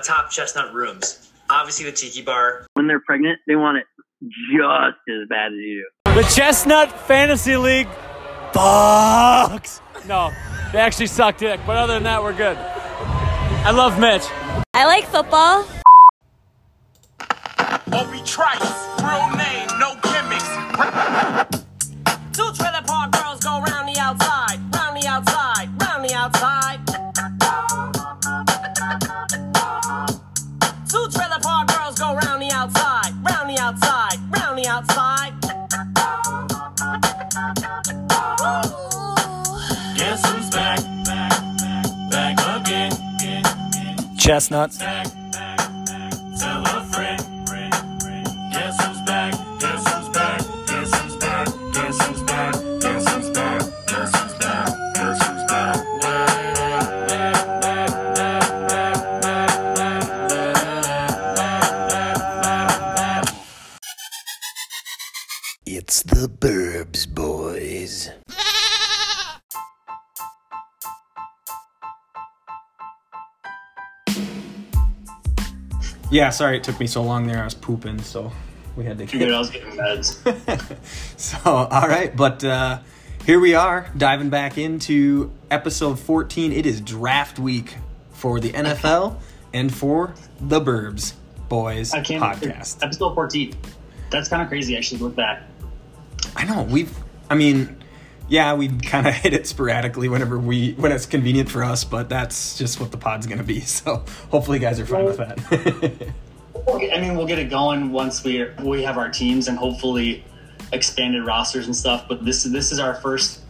[0.00, 1.30] my top chestnut rooms.
[1.50, 2.66] Obviously, the Tiki Bar.
[2.74, 3.84] When they're pregnant, they want it
[4.22, 5.88] just as bad as you.
[6.04, 7.88] The Chestnut Fantasy League
[8.52, 9.80] fucks.
[10.06, 10.30] No,
[10.72, 11.60] they actually suck dick.
[11.66, 12.56] But other than that, we're good.
[12.56, 14.24] I love Mitch.
[14.72, 15.66] I like football.
[17.92, 21.49] Obi Trice, real name, no gimmicks.
[44.30, 45.09] Chestnuts.
[76.20, 77.40] Yeah, sorry it took me so long there.
[77.40, 78.30] I was pooping, so
[78.76, 79.06] we had to.
[79.06, 80.76] Dude, I was getting meds.
[81.18, 82.80] So, all right, but uh,
[83.24, 86.52] here we are diving back into episode 14.
[86.52, 87.74] It is draft week
[88.10, 89.16] for the NFL
[89.54, 91.14] and for the Burbs
[91.48, 92.84] Boys podcast.
[92.84, 93.54] Episode 14.
[94.10, 95.44] That's kind of crazy, actually, to look back.
[96.36, 96.94] I know we've.
[97.30, 97.79] I mean,
[98.30, 102.08] yeah, we kind of hit it sporadically whenever we when it's convenient for us, but
[102.08, 103.60] that's just what the pod's gonna be.
[103.66, 106.12] So hopefully, you guys are fine with that.
[106.94, 110.24] I mean, we'll get it going once we we have our teams and hopefully
[110.72, 112.06] expanded rosters and stuff.
[112.08, 113.40] But this this is our first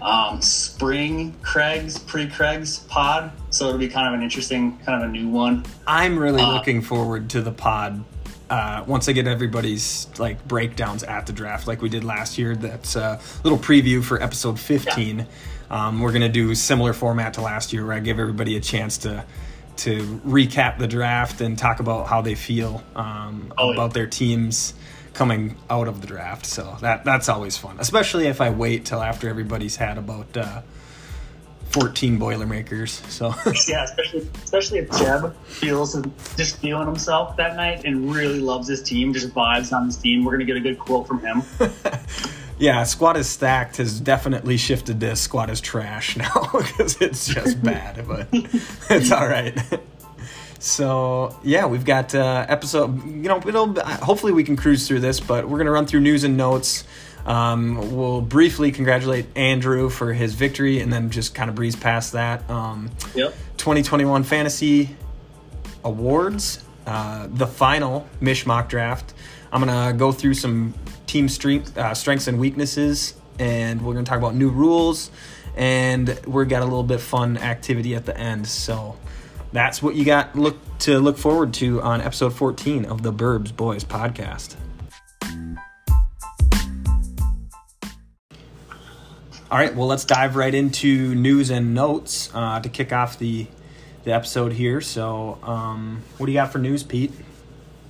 [0.00, 5.08] um, spring Craig's pre Craig's pod, so it'll be kind of an interesting, kind of
[5.08, 5.64] a new one.
[5.86, 8.04] I'm really Uh, looking forward to the pod.
[8.52, 12.54] Uh, once I get everybody's like breakdowns at the draft, like we did last year,
[12.54, 15.26] that's a little preview for episode 15.
[15.70, 18.98] Um, we're gonna do similar format to last year, where I give everybody a chance
[18.98, 19.24] to
[19.78, 23.72] to recap the draft and talk about how they feel um, Oh, yeah.
[23.74, 24.74] about their teams
[25.14, 26.44] coming out of the draft.
[26.44, 30.60] So that that's always fun, especially if I wait till after everybody's had about uh,
[31.72, 33.02] 14 Boilermakers.
[33.08, 33.34] So.
[33.68, 35.94] Yeah, especially especially if Jeb feels
[36.36, 40.24] just feeling himself that night and really loves his team, just vibes on his team.
[40.24, 41.42] We're gonna get a good quote from him.
[42.58, 45.20] Yeah, squad is stacked has definitely shifted this.
[45.20, 49.58] squad is trash now because it's just bad, but it's all right.
[50.60, 53.04] So yeah, we've got uh, episode.
[53.04, 56.22] You know, it'll hopefully we can cruise through this, but we're gonna run through news
[56.22, 56.84] and notes.
[57.26, 62.12] Um, we'll briefly congratulate Andrew for his victory, and then just kind of breeze past
[62.12, 62.48] that.
[62.50, 63.34] Um, Yep.
[63.58, 64.96] 2021 fantasy
[65.84, 69.14] awards, uh, the final Mish mock draft.
[69.52, 70.74] I'm gonna go through some
[71.06, 75.10] team strength, uh, strengths and weaknesses, and we're gonna talk about new rules,
[75.56, 78.46] and we've got a little bit of fun activity at the end.
[78.46, 78.96] So
[79.52, 83.54] that's what you got look to look forward to on episode 14 of the Burbs
[83.54, 84.56] Boys podcast.
[89.52, 93.46] All right, well, let's dive right into news and notes uh, to kick off the
[94.02, 94.80] the episode here.
[94.80, 97.12] So, um, what do you got for news, Pete?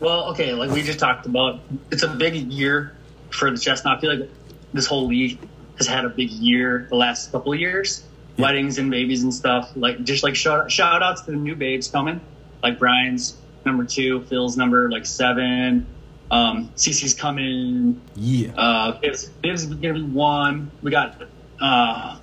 [0.01, 1.61] Well, okay, like we just talked about,
[1.93, 2.97] it's a big year
[3.31, 3.99] for the chestnut.
[3.99, 4.29] I feel like
[4.73, 5.39] this whole league
[5.79, 8.03] has had a big year the last couple of years.
[8.37, 9.71] Weddings and babies and stuff.
[9.77, 12.21] Like just like shout shout outs to the new babes coming.
[12.61, 15.87] Like Brian's number two, Phil's number like seven.
[16.29, 18.01] Um Cece's coming.
[18.17, 18.51] Yeah.
[18.57, 20.73] Uh Biv's, Biv's gonna be one.
[20.83, 21.23] We got
[21.63, 22.17] uh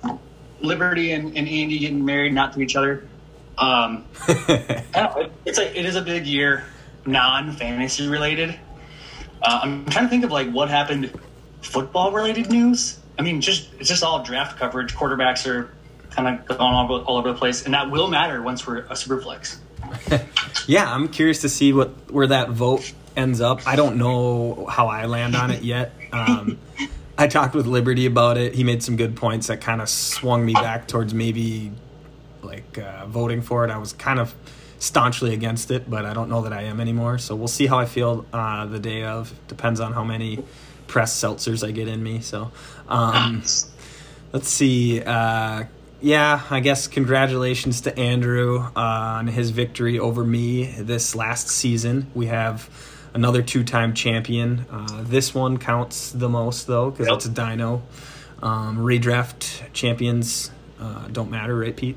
[0.60, 3.08] Liberty and, and Andy getting married, not to each other.
[3.58, 6.64] Um know, it- it's like it is a big year,
[7.06, 8.54] non fantasy related.
[9.42, 11.18] Uh, I'm trying to think of like what happened,
[11.62, 12.98] football related news.
[13.18, 14.94] I mean, just it's just all draft coverage.
[14.94, 15.70] Quarterbacks are
[16.10, 18.80] kind of going all, over- all over the place, and that will matter once we're
[18.90, 19.58] a super flex.
[20.66, 23.66] yeah, I'm curious to see what where that vote ends up.
[23.66, 25.92] I don't know how I land on it yet.
[26.12, 26.58] Um,
[27.20, 28.54] I talked with Liberty about it.
[28.54, 31.70] He made some good points that kind of swung me back towards maybe
[32.40, 33.70] like uh, voting for it.
[33.70, 34.34] I was kind of
[34.78, 37.18] staunchly against it, but I don't know that I am anymore.
[37.18, 39.34] So we'll see how I feel uh, the day of.
[39.48, 40.42] Depends on how many
[40.86, 42.20] press seltzers I get in me.
[42.20, 42.52] So
[42.88, 43.42] um,
[44.32, 45.02] let's see.
[45.02, 45.64] Uh,
[46.00, 52.10] yeah, I guess congratulations to Andrew uh, on his victory over me this last season.
[52.14, 52.70] We have
[53.14, 54.66] another two-time champion.
[54.70, 57.16] Uh, this one counts the most though because Yep.
[57.16, 57.82] it's a Dino.
[58.42, 61.96] Um, redraft champions uh, don't matter, right, Pete?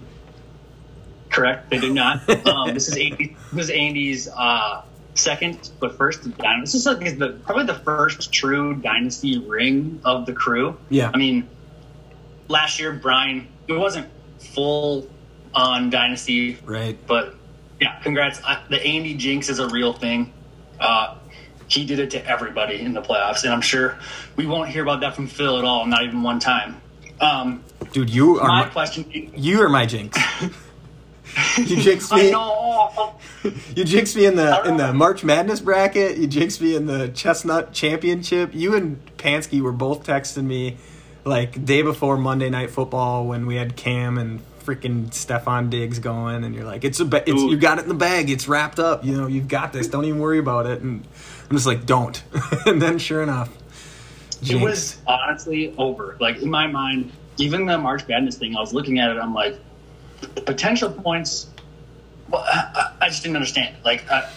[1.30, 1.70] Correct.
[1.70, 2.22] They do not.
[2.46, 4.84] Um, this is Andy, this is Andy's uh,
[5.16, 6.78] second, but first dynasty.
[6.78, 10.78] This is like the, probably the first true dynasty ring of the crew.
[10.90, 11.10] Yeah.
[11.14, 11.48] I mean,
[12.50, 14.08] last year Brian, it wasn't
[14.40, 15.08] full
[15.56, 16.98] on dynasty, Right.
[17.08, 17.36] but
[17.80, 18.42] yeah, congrats.
[18.44, 20.32] I, the Andy Jinx is a real thing.
[20.84, 21.16] Uh,
[21.68, 23.98] he did it to everybody in the playoffs, and I'm sure
[24.36, 25.86] we won't hear about that from Phil at all.
[25.86, 26.82] Not even one time.
[27.20, 27.64] Um,
[27.94, 29.06] Dude, you are my my, question.
[29.36, 30.18] you are my jinx.
[31.58, 32.32] you jinxed I me.
[32.32, 33.16] know.
[33.76, 36.18] You jinxed me in the in the March Madness bracket.
[36.18, 38.54] You jinxed me in the Chestnut Championship.
[38.54, 40.78] You and Pansky were both texting me
[41.26, 46.44] like day before Monday Night Football when we had Cam and freaking Stefon Diggs going,
[46.44, 48.30] and you're like, "It's a ba- it's you got it in the bag.
[48.30, 49.04] It's wrapped up.
[49.06, 49.88] You know, you've got this.
[49.88, 51.06] Don't even worry about it." And
[51.50, 52.22] I'm just like, "Don't."
[52.66, 53.50] and then sure enough,
[54.42, 56.18] It was honestly over.
[56.20, 59.18] Like in my mind, even the March Madness thing, I was looking at it.
[59.20, 59.60] I'm like,
[60.46, 61.48] potential points.
[62.30, 63.76] Well, I, I just didn't understand.
[63.84, 64.30] Like, I,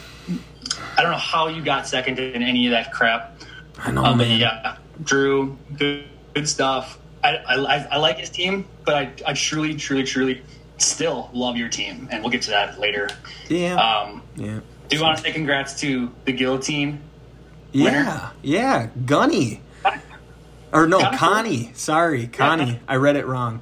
[0.99, 3.41] I don't know how you got second in any of that crap.
[3.79, 4.39] I know, Um, man.
[4.41, 6.99] yeah, Drew, good, good stuff.
[7.35, 10.43] I, I, I- like his team, but I, I truly, truly, truly
[10.79, 13.09] still love your team, and we'll get to that later.
[13.49, 17.01] Yeah, Um, yeah, do you want to say congrats to the guillotine?
[17.73, 18.89] yeah, yeah.
[19.05, 19.63] Gunny.
[20.73, 21.17] Or no, Connie?
[21.17, 21.71] Connie.
[21.75, 22.81] Sorry, Connie.
[22.89, 23.61] I read it wrong.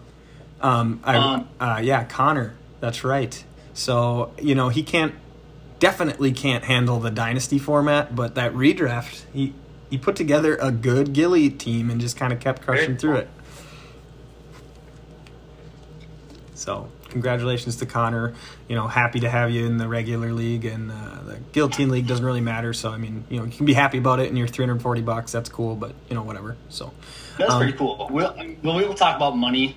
[0.61, 2.55] Um, I, Um, uh, yeah, Connor.
[2.81, 3.44] That's right.
[3.75, 5.14] So you know he can't,
[5.78, 9.52] definitely can't handle the dynasty format, but that redraft, he
[9.90, 13.28] he put together a good Gilly team and just kind of kept crushing through it.
[16.64, 18.32] So congratulations to Connor.
[18.69, 20.94] You know, happy to have you in the regular league and uh,
[21.26, 22.72] the guillotine league doesn't really matter.
[22.72, 25.31] So I mean, you know, you can be happy about it and you're 340 bucks.
[25.31, 26.56] That's cool, but you know, whatever.
[26.70, 26.94] So
[27.37, 28.08] That's Um, pretty cool.
[28.11, 29.76] We'll, well, we will talk about money.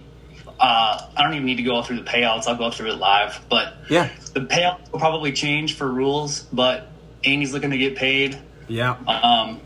[0.59, 2.47] Uh, I don't even need to go through the payouts.
[2.47, 3.37] I'll go through it live.
[3.49, 6.43] But yeah, the payouts will probably change for rules.
[6.53, 6.87] But
[7.25, 8.39] Andy's looking to get paid.
[8.69, 9.59] yeah, Um,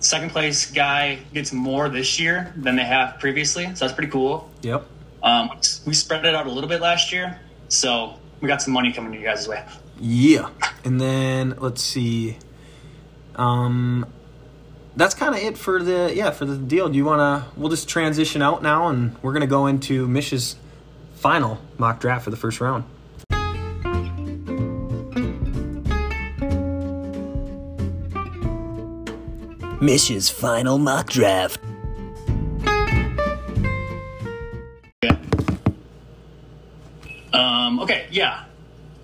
[0.00, 4.50] second place guy gets more this year than they have previously, so that's pretty cool.
[4.62, 4.86] yep.
[5.22, 5.50] Um,
[5.86, 9.12] we spread it out a little bit last year, so we got some money coming
[9.12, 9.64] to you guys' way.
[10.00, 10.50] Yeah.
[10.84, 12.38] And then let's see.
[13.36, 14.06] Um
[14.96, 16.88] that's kind of it for the yeah, for the deal.
[16.88, 20.08] Do you want to we'll just transition out now and we're going to go into
[20.08, 20.56] Mish's
[21.14, 22.84] final mock draft for the first round.
[29.80, 31.60] Mish's final mock draft.
[37.38, 38.44] Um, okay, yeah.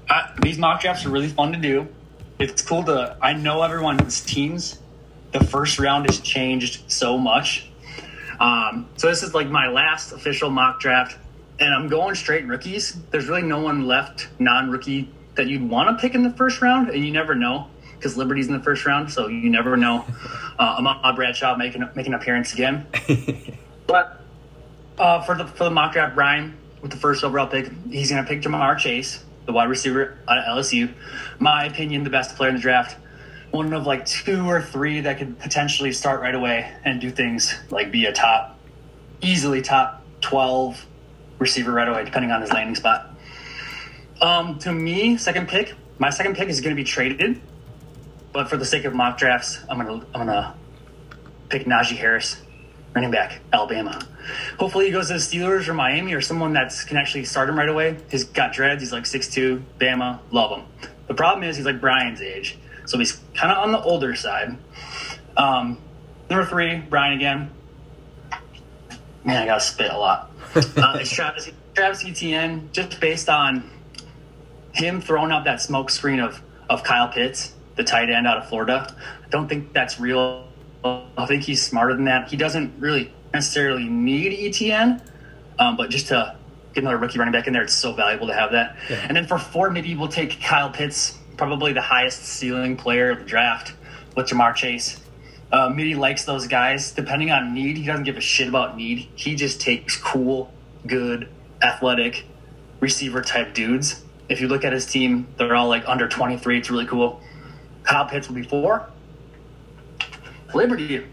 [0.09, 1.89] I, these mock drafts are really fun to do.
[2.39, 3.17] It's cool to.
[3.23, 4.81] I know everyone's teams.
[5.33, 7.69] The first round has changed so much.
[8.41, 11.17] Um, so this is like my last official mock draft,
[11.61, 12.97] and I'm going straight rookies.
[13.11, 16.91] There's really no one left non-rookie that you'd want to pick in the first round,
[16.91, 20.05] and you never know because Liberty's in the first round, so you never know.
[20.57, 22.87] Uh, Ahmad Bradshaw making making an appearance again.
[23.89, 24.21] But
[24.99, 28.23] uh, for the for the mock draft, Brian with the first overall pick, he's going
[28.23, 30.93] to pick Ja'Marr Chase, the wide receiver out of LSU.
[31.39, 32.99] My opinion, the best player in the draft.
[33.53, 37.55] One of like two or three that could potentially start right away and do things
[37.71, 38.59] like be a top,
[39.23, 40.85] easily top twelve
[41.39, 43.11] receiver right away, depending on his landing spot.
[44.21, 47.41] Um, to me, second pick, my second pick is going to be traded,
[48.33, 50.55] but for the sake of mock drafts, I'm gonna I'm gonna
[51.49, 52.43] pick Najee Harris,
[52.95, 54.07] running back, Alabama.
[54.59, 57.59] Hopefully he goes to the Steelers or Miami or someone that can actually start him
[57.59, 57.97] right away.
[58.11, 58.83] He's got dreads.
[58.83, 60.21] He's like 6'2", Bama.
[60.31, 60.67] Love him.
[61.09, 62.59] The problem is he's like Brian's age.
[62.87, 64.57] So he's kind of on the older side.
[65.37, 65.79] Um,
[66.31, 67.51] number three, Brian again.
[69.25, 70.31] Man, I got to spit a lot.
[70.77, 73.69] Uh, it's Travis, Travis Etienne, just based on
[74.73, 78.49] him throwing out that smoke screen of, of Kyle Pitts, the tight end out of
[78.49, 78.95] Florida.
[79.25, 80.47] I don't think that's real.
[80.85, 82.29] I think he's smarter than that.
[82.29, 85.03] He doesn't really necessarily need Etienne,
[85.59, 86.37] um, but just to
[86.75, 88.77] get another rookie running back in there, it's so valuable to have that.
[89.09, 93.21] And then for four, maybe we'll take Kyle Pitts, probably the highest ceiling player of
[93.21, 93.75] the draft,
[94.17, 95.01] with Ja'Marr Chase.
[95.51, 96.93] Uh, Mitty likes those guys.
[96.93, 99.09] Depending on need, he doesn't give a shit about need.
[99.15, 100.53] He just takes cool,
[100.87, 101.29] good,
[101.63, 102.25] athletic
[102.81, 104.03] receiver type dudes.
[104.29, 106.59] If you look at his team, they're all like under 23.
[106.59, 107.21] It's really cool.
[107.85, 108.89] Kyle Pitts will be four.
[110.55, 111.05] Liberty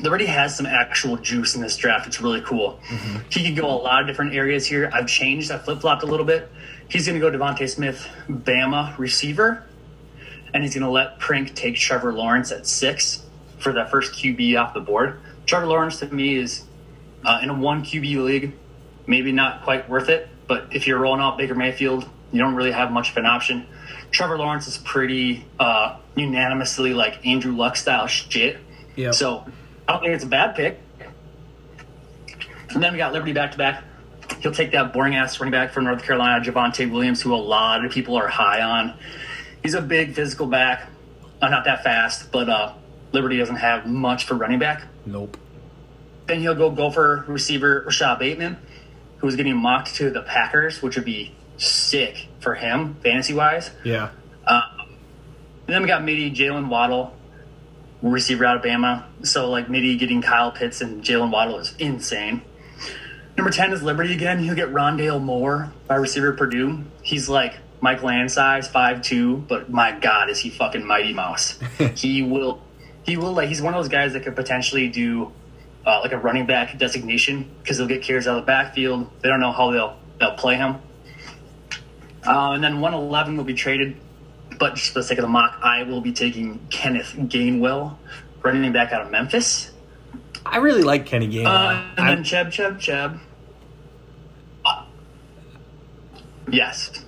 [0.00, 2.06] Liberty has some actual juice in this draft.
[2.06, 2.80] It's really cool.
[3.30, 4.90] He could go a lot of different areas here.
[4.92, 5.50] I've changed.
[5.50, 6.50] I flip flopped a little bit.
[6.88, 9.64] He's going to go DeVonta Smith, Bama receiver,
[10.54, 13.24] and he's going to let Prink take Trevor Lawrence at six
[13.58, 15.20] for that first QB off the board.
[15.46, 16.64] Trevor Lawrence to me is
[17.24, 18.52] uh, in a one QB league,
[19.06, 20.28] maybe not quite worth it.
[20.48, 23.66] But if you're rolling out Baker Mayfield, You don't really have much of an option.
[24.10, 28.58] Trevor Lawrence is pretty uh, unanimously like Andrew Luck style shit.
[28.96, 29.14] Yep.
[29.14, 29.44] So
[29.88, 30.80] I don't think it's a bad pick.
[32.70, 33.84] And then we got Liberty back to back.
[34.40, 37.84] He'll take that boring ass running back from North Carolina, Javonte Williams, who a lot
[37.84, 38.94] of people are high on.
[39.62, 40.88] He's a big physical back,
[41.40, 42.72] uh, not that fast, but uh,
[43.12, 44.84] Liberty doesn't have much for running back.
[45.06, 45.36] Nope.
[46.26, 48.56] Then he'll go Gopher receiver Rashod Bateman,
[49.18, 53.70] who is getting mocked to the Packers, which would be sick for him fantasy wise.
[53.84, 54.10] Yeah.
[54.46, 54.64] And
[55.66, 57.14] then we got Midi, Jaylen Waddle,
[58.10, 59.04] receiver out of Bama.
[59.22, 62.42] So like Midi getting Kyle Pitts and Jaylen Waddle is insane.
[63.36, 64.40] Number ten is Liberty again.
[64.40, 66.84] He'll get Rondale Moore by receiver Purdue.
[67.02, 71.58] He's like Mike Land size, five two, but my God, is he fucking Mighty Mouse?
[71.94, 72.62] he will,
[73.04, 75.32] he will like he's one of those guys that could potentially do
[75.86, 79.10] uh, like a running back designation because he'll get carries out of the backfield.
[79.20, 80.76] They don't know how they'll they'll play him.
[82.24, 83.96] Uh, and then 111 will be traded,
[84.58, 87.96] but just for the sake of the mock, I will be taking Kenneth Gainwell,
[88.42, 89.70] running back out of Memphis.
[90.44, 91.46] I really like Kenny Gainwell.
[91.46, 93.18] Uh, and I- then Cheb, Cheb, Cheb.
[94.64, 94.84] Uh,
[96.50, 97.04] yes.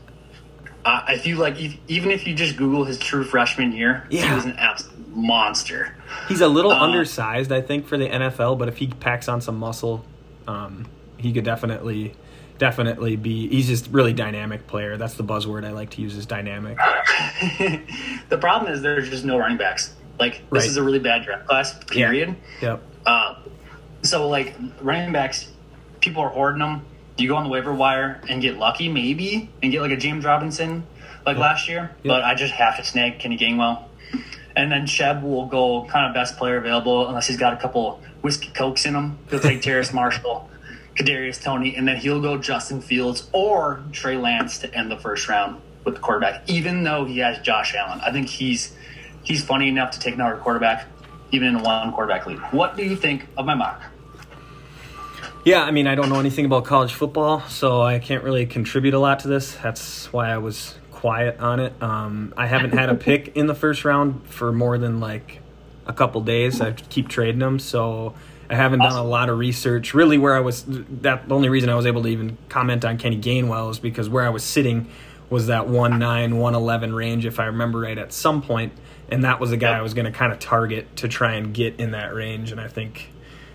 [0.84, 4.18] Uh, I feel like if, even if you just Google his true freshman year, he
[4.32, 5.96] was an absolute monster.
[6.28, 9.40] He's a little Uh, undersized, I think, for the NFL, but if he packs on
[9.40, 10.04] some muscle,
[10.46, 10.86] um,
[11.16, 12.14] he could definitely,
[12.58, 13.48] definitely be.
[13.48, 14.96] He's just really dynamic player.
[14.96, 16.78] That's the buzzword I like to use is dynamic.
[18.28, 19.94] the problem is there's just no running backs.
[20.18, 20.66] Like this Right.
[20.66, 21.74] is a really bad draft class.
[21.84, 22.36] Period.
[22.62, 22.82] Yep.
[23.04, 23.34] Uh,
[24.02, 25.50] so like running backs,
[26.00, 26.82] people are hoarding them.
[27.16, 30.24] You go on the waiver wire and get lucky, maybe, and get like a James
[30.24, 30.84] Robinson
[31.26, 31.92] like last year.
[32.04, 33.84] But I just have to snag Kenny Gainwell.
[34.56, 38.00] And then Sheb will go kind of best player available unless he's got a couple
[38.22, 39.18] whiskey cokes in him.
[39.30, 40.48] He'll take Terrace Marshall,
[40.96, 45.28] Kadarius Toney, and then he'll go Justin Fields or Trey Lance to end the first
[45.28, 46.48] round with the quarterback.
[46.48, 48.74] Even though he has Josh Allen, I think he's
[49.22, 50.86] he's funny enough to take another quarterback,
[51.32, 52.40] even in a one quarterback league.
[52.52, 53.82] What do you think of my mock?
[55.44, 58.94] Yeah, I mean, I don't know anything about college football, so I can't really contribute
[58.94, 59.54] a lot to this.
[59.56, 61.74] That's why I was quiet on it.
[61.82, 65.40] Um, I haven't had a pick in the first round for more than like
[65.86, 66.62] a couple days.
[66.62, 68.14] I keep trading them, so
[68.50, 69.94] I haven't done a lot of research.
[69.94, 72.98] Really, where I was that the only reason I was able to even comment on
[72.98, 74.88] Kenny Gainwell is because where I was sitting
[75.30, 78.72] was that one nine one eleven range, if I remember right, at some point,
[79.08, 81.54] and that was the guy I was going to kind of target to try and
[81.54, 83.08] get in that range, and I think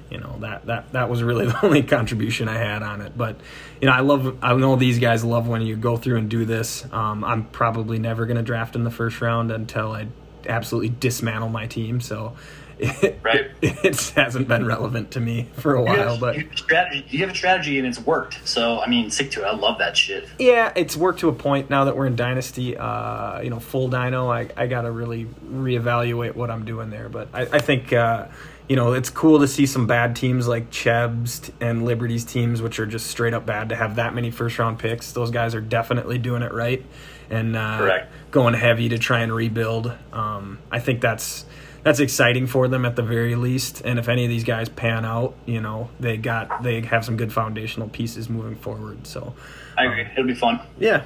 [0.10, 3.18] you know that that that was really the only contribution I had on it.
[3.18, 3.40] But
[3.82, 6.46] you know, I love I know these guys love when you go through and do
[6.46, 6.86] this.
[6.92, 10.08] Um, I'm probably never going to draft in the first round until I
[10.48, 12.02] absolutely dismantle my team.
[12.02, 12.36] So.
[12.80, 13.52] It, Right.
[13.62, 16.58] it hasn't been relevant to me for a You while, have, but you have a
[16.58, 17.06] strategy.
[17.10, 18.48] You have a strategy, and it's worked.
[18.48, 19.46] So I mean, stick to it.
[19.46, 20.28] I love that shit.
[20.40, 22.78] yeah, it's worked to a point now that we're in Dynasty.
[22.78, 24.30] Uh, you know, full Dino.
[24.30, 27.10] I, I got to really reevaluate what I'm doing there.
[27.10, 28.28] But I, I think uh,
[28.70, 32.80] you know it's cool to see some bad teams like Cheb's and Liberty's teams, which
[32.80, 35.12] are just straight up bad, to have that many first round picks.
[35.12, 36.84] Those guys are definitely doing it right
[37.30, 38.00] and uh,
[38.32, 39.94] going heavy to try and rebuild.
[40.12, 41.46] Um, I think that's
[41.84, 43.82] that's exciting for them at the very least.
[43.86, 47.18] And if any of these guys pan out, you know, they got they have some
[47.18, 49.08] good foundational pieces moving forward.
[49.08, 49.34] So.
[49.78, 50.08] I agree.
[50.14, 50.60] It'll be fun.
[50.78, 51.06] Yeah.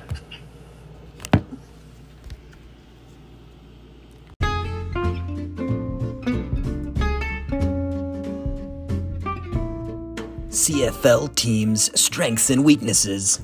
[10.50, 13.42] CFL teams' strengths and weaknesses.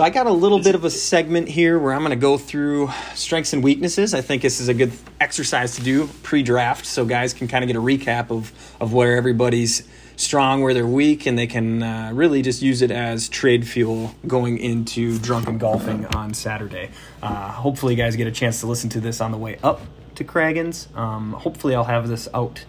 [0.00, 2.38] So I got a little bit of a segment here where I'm going to go
[2.38, 4.14] through strengths and weaknesses.
[4.14, 7.66] I think this is a good exercise to do pre-draft, so guys can kind of
[7.68, 12.12] get a recap of of where everybody's strong, where they're weak, and they can uh,
[12.14, 16.88] really just use it as trade fuel going into drunken golfing on Saturday.
[17.22, 19.82] Uh, hopefully, you guys get a chance to listen to this on the way up
[20.14, 20.88] to Craggan's.
[20.94, 22.64] Um, hopefully, I'll have this out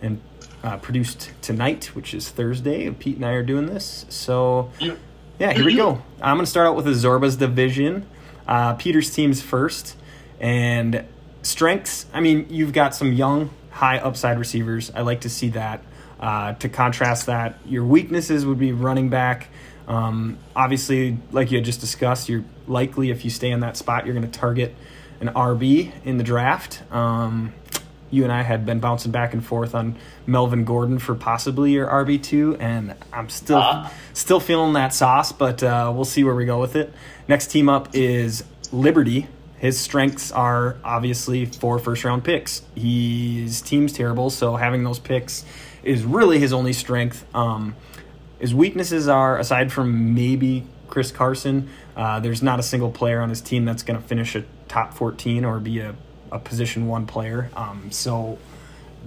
[0.00, 0.18] and
[0.64, 2.90] uh, produced tonight, which is Thursday.
[2.90, 4.70] Pete and I are doing this, so.
[5.40, 6.02] Yeah, here we go.
[6.20, 8.06] I'm going to start out with the Zorba's division.
[8.46, 9.96] Uh, Peter's team's first.
[10.38, 11.06] And
[11.40, 14.92] strengths, I mean, you've got some young, high upside receivers.
[14.94, 15.80] I like to see that.
[16.20, 19.48] Uh, to contrast that, your weaknesses would be running back.
[19.88, 24.04] Um, obviously, like you had just discussed, you're likely, if you stay in that spot,
[24.04, 24.74] you're going to target
[25.20, 26.82] an RB in the draft.
[26.92, 27.54] Um,
[28.10, 31.86] you and I had been bouncing back and forth on Melvin Gordon for possibly your
[31.86, 33.92] RB two, and I'm still Ah.
[34.12, 36.92] still feeling that sauce, but uh, we'll see where we go with it.
[37.28, 39.26] Next team up is Liberty.
[39.58, 42.62] His strengths are obviously four first round picks.
[42.74, 45.44] His team's terrible, so having those picks
[45.82, 47.24] is really his only strength.
[47.34, 47.74] Um,
[48.38, 53.28] His weaknesses are, aside from maybe Chris Carson, uh, there's not a single player on
[53.28, 55.94] his team that's going to finish a top 14 or be a,
[56.32, 57.50] a position one player.
[57.54, 58.38] Um, so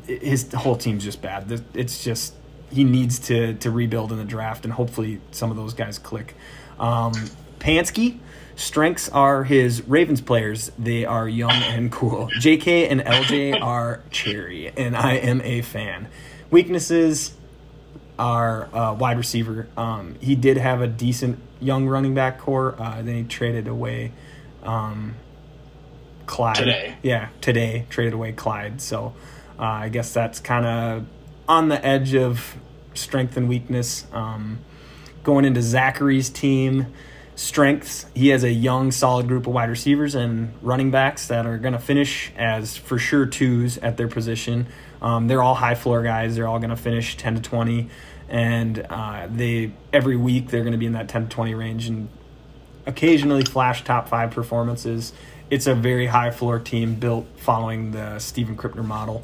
[0.08, 1.64] his whole team's just bad.
[1.74, 2.34] It's just
[2.72, 6.36] he needs to to rebuild in the draft, and hopefully some of those guys click.
[6.80, 7.14] Um,
[7.60, 8.20] Pansky
[8.56, 10.72] strengths are his Ravens players.
[10.78, 12.30] They are young and cool.
[12.40, 12.88] J.K.
[12.88, 13.54] and L.J.
[13.60, 16.08] are cherry, and I am a fan.
[16.52, 17.34] Weaknesses
[18.20, 19.68] are uh, wide receiver.
[19.76, 22.76] Um, he did have a decent young running back core.
[22.80, 24.12] Uh, then he traded away
[24.62, 25.16] um,
[26.26, 26.56] Clyde.
[26.56, 26.96] Today.
[27.02, 28.82] Yeah, today traded away Clyde.
[28.82, 29.14] So
[29.60, 31.06] uh, I guess that's kind of
[31.48, 32.56] on the edge of
[32.94, 34.06] strength and weakness.
[34.12, 34.60] Um,
[35.24, 36.94] going into Zachary's team,
[37.36, 41.58] strengths, he has a young, solid group of wide receivers and running backs that are
[41.58, 44.68] going to finish as for sure twos at their position.
[45.02, 46.36] Um, they're all high floor guys.
[46.36, 47.90] They're all going to finish 10 to 20.
[48.30, 51.88] And uh, they every week they're going to be in that 10 to 20 range
[51.88, 52.10] and
[52.86, 55.14] occasionally flash top five performances.
[55.50, 59.24] It's a very high floor team built following the Stephen Krippner model.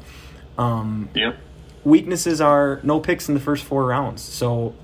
[0.58, 1.36] Um, Yep.
[1.84, 4.22] weaknesses are no picks in the first four rounds.
[4.22, 4.74] So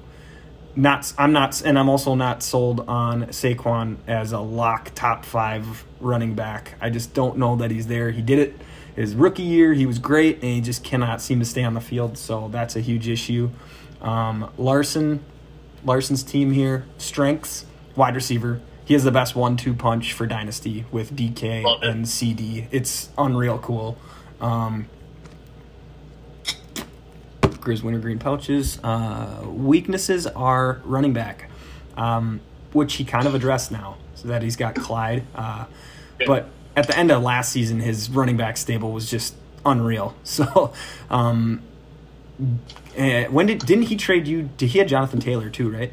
[0.75, 5.85] not I'm not and I'm also not sold on Saquon as a lock top 5
[6.01, 6.75] running back.
[6.81, 8.11] I just don't know that he's there.
[8.11, 8.61] He did it
[8.95, 11.83] his rookie year, he was great and he just cannot seem to stay on the
[11.83, 13.51] field, so that's a huge issue.
[14.01, 15.23] Um, Larson
[15.85, 17.65] Larson's team here, strengths,
[17.95, 18.61] wide receiver.
[18.87, 22.69] He has the best one-two punch for dynasty with DK and CD.
[22.71, 23.99] It's unreal cool.
[24.41, 24.87] Um,
[27.43, 28.79] Grizz wintergreen pouches.
[28.85, 31.51] Uh, weaknesses are running back,
[31.97, 32.41] um,
[32.73, 35.25] which he kind of addressed now, so that he's got Clyde.
[35.35, 35.65] Uh,
[36.25, 40.15] but at the end of last season, his running back stable was just unreal.
[40.25, 40.73] So,
[41.11, 41.63] um,
[42.97, 44.51] eh, when did didn't he trade you?
[44.57, 45.93] Did he had Jonathan Taylor too, right?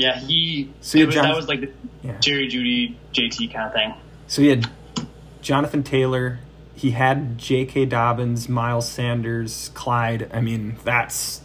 [0.00, 0.72] Yeah, he.
[0.80, 1.70] So was, that was like the
[2.02, 2.16] Yeah.
[2.20, 3.94] Jerry Jeudy JT kind of thing.
[4.26, 4.68] So he had
[5.42, 6.38] Jonathan Taylor.
[6.74, 7.84] He had J.K.
[7.86, 10.30] Dobbins, Miles Sanders, Clyde.
[10.32, 11.42] I mean, that's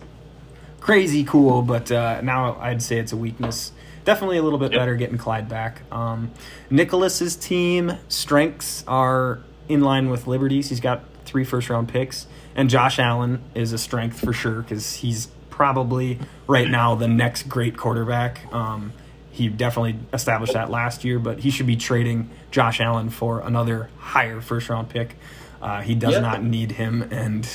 [0.80, 3.74] crazy cool, but uh, now I'd say it's a weakness.
[4.06, 4.80] Definitely a little bit Yep.
[4.80, 5.82] better getting Clyde back.
[5.92, 6.32] Um,
[6.70, 10.70] Nicholas's team strengths are in line with Liberty's.
[10.70, 14.94] He's got three first round picks, and Josh Allen is a strength for sure because
[14.98, 18.42] he's probably right now the next great quarterback.
[18.54, 18.92] Um,
[19.32, 23.90] he definitely established that last year, but he should be trading Josh Allen for another
[23.98, 25.16] higher first round pick.
[25.62, 26.22] Uh, he does Yep.
[26.22, 27.48] not need him, and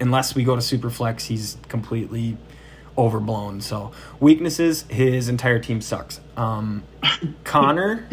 [0.00, 2.36] unless we go to Superflex, he's completely
[2.98, 3.62] overblown.
[3.62, 3.90] So
[4.20, 6.20] weaknesses, his entire team sucks.
[6.36, 6.82] Um,
[7.44, 8.06] Connor,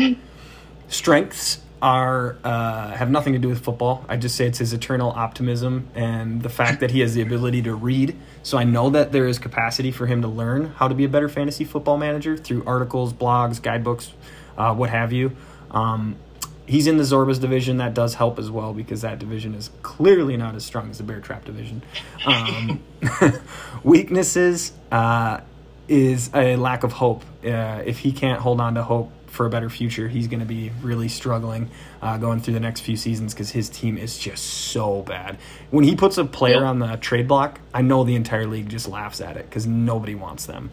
[0.88, 4.06] strengths are uh, have nothing to do with football.
[4.08, 7.62] I just say it's his eternal optimism and the fact that he has the ability
[7.63, 8.15] to read.
[8.43, 11.10] So I know that there is capacity for him to learn how to be a
[11.10, 14.12] better fantasy football manager through articles, blogs, guidebooks,
[14.58, 15.36] uh, what have you.
[15.71, 16.17] Um,
[16.65, 17.77] he's in the Zorbas division.
[17.77, 21.03] That does help as well because that division is clearly not as strong as the
[21.03, 21.84] Bear Trap division.
[22.25, 22.84] Um,
[23.84, 25.39] weaknesses uh,
[25.88, 27.23] is a lack of hope.
[27.43, 30.45] Uh, if he can't hold on to hope for a better future, he's going to
[30.45, 31.69] be really struggling
[32.04, 35.38] uh, going through the next few seasons because his team is just so bad.
[35.72, 36.63] When he puts a player Yep.
[36.63, 40.16] on the trade block, I know the entire league just laughs at it because nobody
[40.16, 40.70] wants them.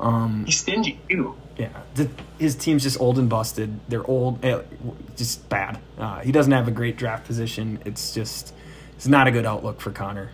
[0.00, 1.36] Um, He's stingy too.
[1.56, 3.78] yeah, the, his team's just old and busted.
[3.88, 4.60] They're old, eh,
[5.16, 5.78] just bad.
[5.96, 7.78] Uh, he doesn't have a great draft position.
[7.84, 8.52] It's just,
[8.96, 10.30] it's not a good outlook for Connor.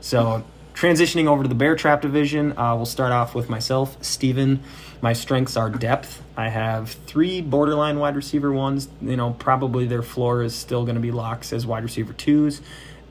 [0.00, 0.44] So,
[0.78, 4.60] transitioning over to the Bear Trap division, uh, we'll start off with myself, Steven.
[5.00, 6.22] My strengths are depth.
[6.36, 8.88] I have three borderline wide receiver ones.
[9.02, 12.62] You know, probably their floor is still going to be locks as wide receiver twos.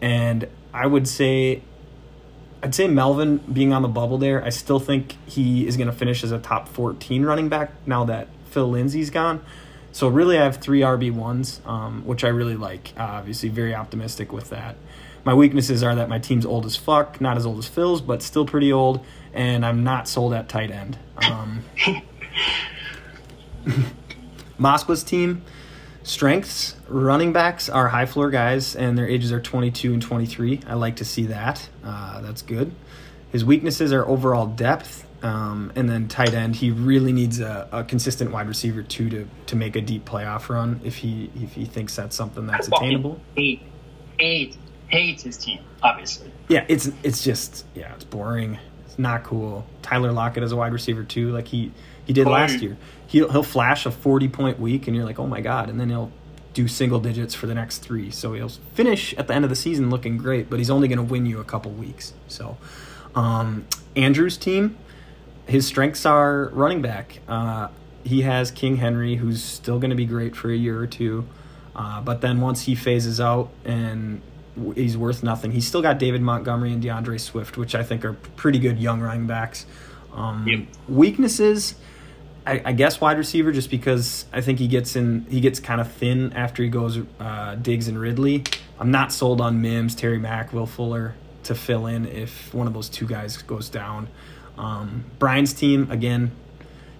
[0.01, 1.61] And I would say
[2.63, 5.93] I'd say Melvin being on the bubble there, I still think he is going to
[5.93, 9.41] finish as a top 14 running back now that Phil Lindsay's gone.
[9.91, 12.93] So really, I have three RB ones, um, which I really like.
[12.97, 14.77] Uh, obviously, very optimistic with that.
[15.27, 18.23] My weaknesses are that my team's old as fuck, not as old as Phil's, but
[18.23, 20.97] still pretty old, and I'm not sold at tight end.
[21.17, 21.65] Um,
[24.57, 25.43] Moskwa's team
[26.03, 30.73] strengths running backs are high floor guys and their ages are 22 and 23 i
[30.75, 31.67] like to see that.
[31.83, 32.73] Uh, that's good.
[33.29, 37.83] His weaknesses are overall depth um, and then tight end he really needs a, a
[37.83, 41.65] consistent wide receiver too to, to make a deep playoff run if he if he
[41.65, 43.19] thinks that's something that's attainable.
[43.35, 43.63] Hate,
[44.17, 44.55] hate,
[44.87, 45.59] hates his team.
[45.83, 50.55] Obviously, yeah it's it's just yeah it's boring it's not cool tyler lockett as a
[50.55, 51.71] wide receiver too like he
[52.05, 55.27] he did last year he'll, he'll flash a 40 point week and you're like oh
[55.27, 56.11] my god and then he'll
[56.53, 59.55] do single digits for the next three so he'll finish at the end of the
[59.55, 62.57] season looking great but he's only going to win you a couple weeks so
[63.13, 64.75] um, andrew's team
[65.47, 67.19] his strengths are running back.
[67.27, 67.69] Uh,
[68.03, 71.25] he has King Henry, who's still going to be great for a year or two.
[71.75, 74.21] Uh, but then once he phases out and
[74.75, 78.13] he's worth nothing, he's still got David Montgomery and D'Andre Swift, which I think are
[78.13, 79.65] pretty good young running backs.
[80.13, 80.59] Um, Yep.
[80.89, 81.75] Weaknesses,
[82.45, 85.79] I, I guess wide receiver, just because I think he gets in, he gets kind
[85.81, 88.43] of thin after he goes uh, Diggs and Ridley.
[88.79, 92.73] I'm not sold on Mims, Terry Mack, Will Fuller to fill in if one of
[92.73, 94.07] those two guys goes down.
[94.57, 96.31] Um, Brian's team again,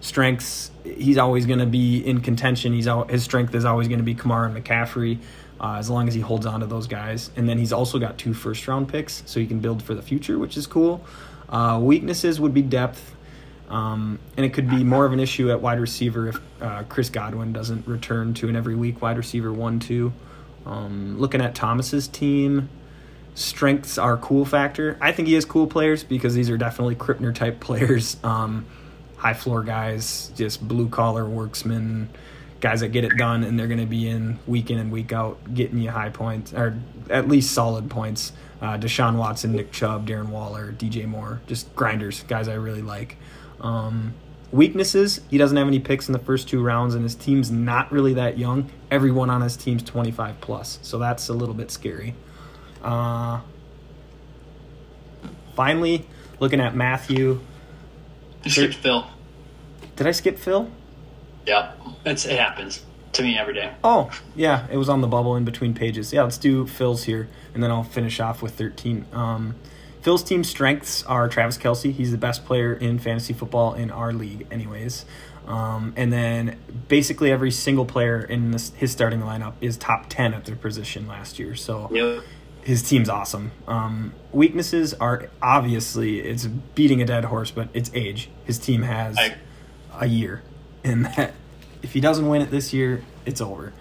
[0.02, 0.72] strengths.
[0.84, 2.74] He's always going to be in contention.
[2.74, 5.20] He's al- his strength is always going to be Kamara and McCaffrey,
[5.60, 7.32] uh, as long as he holds on to those guys.
[7.36, 10.02] And then he's also got two first round picks, so he can build for the
[10.02, 11.06] future, which is cool.
[11.50, 13.16] Uh, weaknesses would be depth.
[13.70, 17.10] Um, and it could be more of an issue at wide receiver if uh, Chris
[17.10, 20.14] Godwin doesn't return to an every week wide receiver one two.
[20.66, 22.70] Um, looking at Thomas's team,
[23.36, 24.98] strengths are cool factor.
[25.02, 28.16] I think he has cool players because these are definitely Krippner type players.
[28.24, 28.66] Um,
[29.18, 32.08] high floor guys, just blue collar worksmen,
[32.60, 35.14] guys that get it done, and they're going to be in week in and week
[35.14, 36.78] out, getting you high points or
[37.10, 38.34] at least solid points.
[38.62, 43.18] Uh, Deshaun Watson, Nick Chubb, Darren Waller, DJ Moore, just grinders, guys I really like.
[43.62, 44.16] Um,
[44.52, 47.92] weaknesses, he doesn't have any picks in the first two rounds, and his team's not
[47.92, 48.72] really that young.
[48.90, 52.16] Everyone on his team's 25 plus, so that's a little bit scary.
[52.82, 53.42] Uh,
[55.56, 56.08] finally,
[56.40, 57.40] looking at Matthew.
[58.44, 59.06] You skipped Phil.
[59.96, 60.72] Did I skip Phil?
[61.48, 61.72] Yeah,
[62.06, 62.84] it's, it happens
[63.14, 63.72] to me every day.
[63.84, 66.12] Oh, yeah, it was on the bubble in between pages.
[66.14, 69.06] Yeah, let's do Phil's here, and then I'll finish off with 13.
[69.14, 69.56] Um,
[70.02, 71.92] Phil's team strengths are Travis Kelce.
[71.92, 75.06] He's the best player in fantasy football in our league, anyways.
[75.48, 76.58] Um, and then
[76.90, 81.08] basically every single player in this, his starting lineup is top 10 at their position
[81.08, 81.56] last year.
[81.56, 82.24] So Yep.
[82.64, 83.52] his team's awesome.
[83.68, 88.30] Um, weaknesses are obviously it's beating a dead horse, but it's age.
[88.44, 89.36] His team has I-
[90.02, 90.42] a year,
[90.84, 91.34] and that
[91.82, 93.74] if he doesn't win it this year, it's over.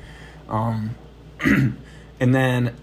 [0.48, 0.94] Um,
[1.40, 2.74] and then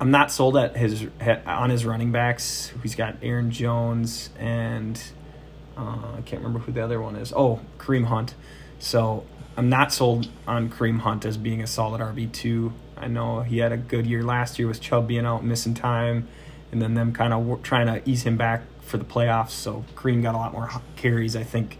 [0.00, 1.06] I'm not sold at his
[1.46, 2.72] on his running backs.
[2.82, 5.00] He's got Aaron Jones and
[5.76, 7.32] uh, I can't remember who the other one is.
[7.34, 8.34] Oh, Kareem Hunt.
[8.78, 9.24] So
[9.56, 12.72] I'm not sold on Kareem Hunt as being a solid RB two.
[12.96, 16.28] I know he had a good year last year with Chubb being out missing time,
[16.70, 19.50] and then them kind of trying to ease him back for the playoffs.
[19.50, 21.36] So Kareem got a lot more carries.
[21.36, 21.78] I think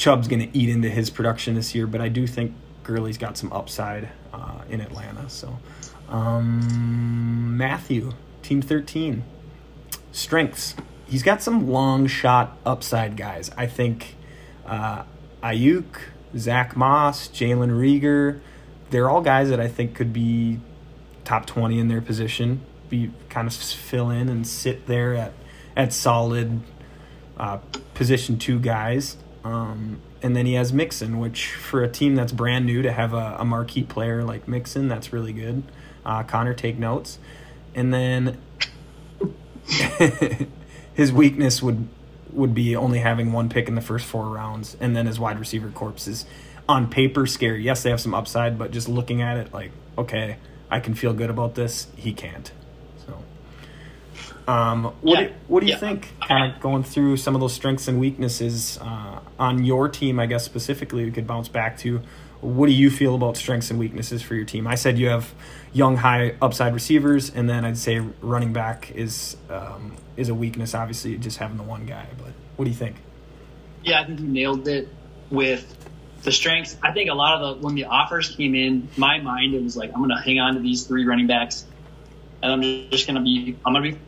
[0.00, 3.36] Chubb's going to eat into his production this year, but I do think Gurley's got
[3.36, 5.28] some upside uh, in Atlanta.
[5.28, 5.58] So
[6.08, 9.22] um, Matthew, Team 13,
[10.10, 10.74] strengths.
[11.06, 13.50] He's got some long shot upside guys.
[13.58, 14.16] I think
[14.64, 15.02] uh,
[15.42, 16.00] Aiyuk,
[16.34, 18.40] Zach Moss, Jalen Reagor,
[18.88, 20.60] they're all guys that I think could be
[21.26, 25.34] top 20 in their position, be kind of fill in and sit there at,
[25.76, 26.62] at solid
[27.36, 27.58] uh,
[27.92, 29.18] position two guys.
[29.44, 33.14] Um, and then he has Mixon, which for a team that's brand new to have
[33.14, 35.62] a, a marquee player like Mixon, that's really good.
[36.04, 37.18] Uh, Connor, take notes.
[37.74, 38.38] And then
[40.94, 41.88] his weakness would
[42.32, 45.38] would be only having one pick in the first four rounds, and then his wide
[45.38, 46.24] receiver corpse is
[46.68, 47.62] on paper scary.
[47.62, 50.36] Yes, they have some upside, but just looking at it, like okay,
[50.70, 51.88] I can feel good about this.
[51.96, 52.52] He can't.
[54.48, 55.28] Um, what Yeah.
[55.28, 55.78] do, what do you Yeah.
[55.78, 56.12] think?
[56.26, 60.26] Kind of going through some of those strengths and weaknesses uh, on your team, I
[60.26, 62.00] guess specifically, we could bounce back to.
[62.40, 64.66] What do you feel about strengths and weaknesses for your team?
[64.66, 65.34] I said you have
[65.74, 70.74] young, high upside receivers, and then I'd say running back is um, is a weakness.
[70.74, 72.06] Obviously, just having the one guy.
[72.16, 72.96] But what do you think?
[73.84, 74.88] Yeah, I think you nailed it
[75.30, 75.76] with
[76.22, 76.76] the strengths.
[76.82, 79.76] I think a lot of the when the offers came in, my mind it was
[79.76, 81.66] like I'm gonna hang on to these three running backs,
[82.42, 83.98] and I'm just gonna be I'm gonna be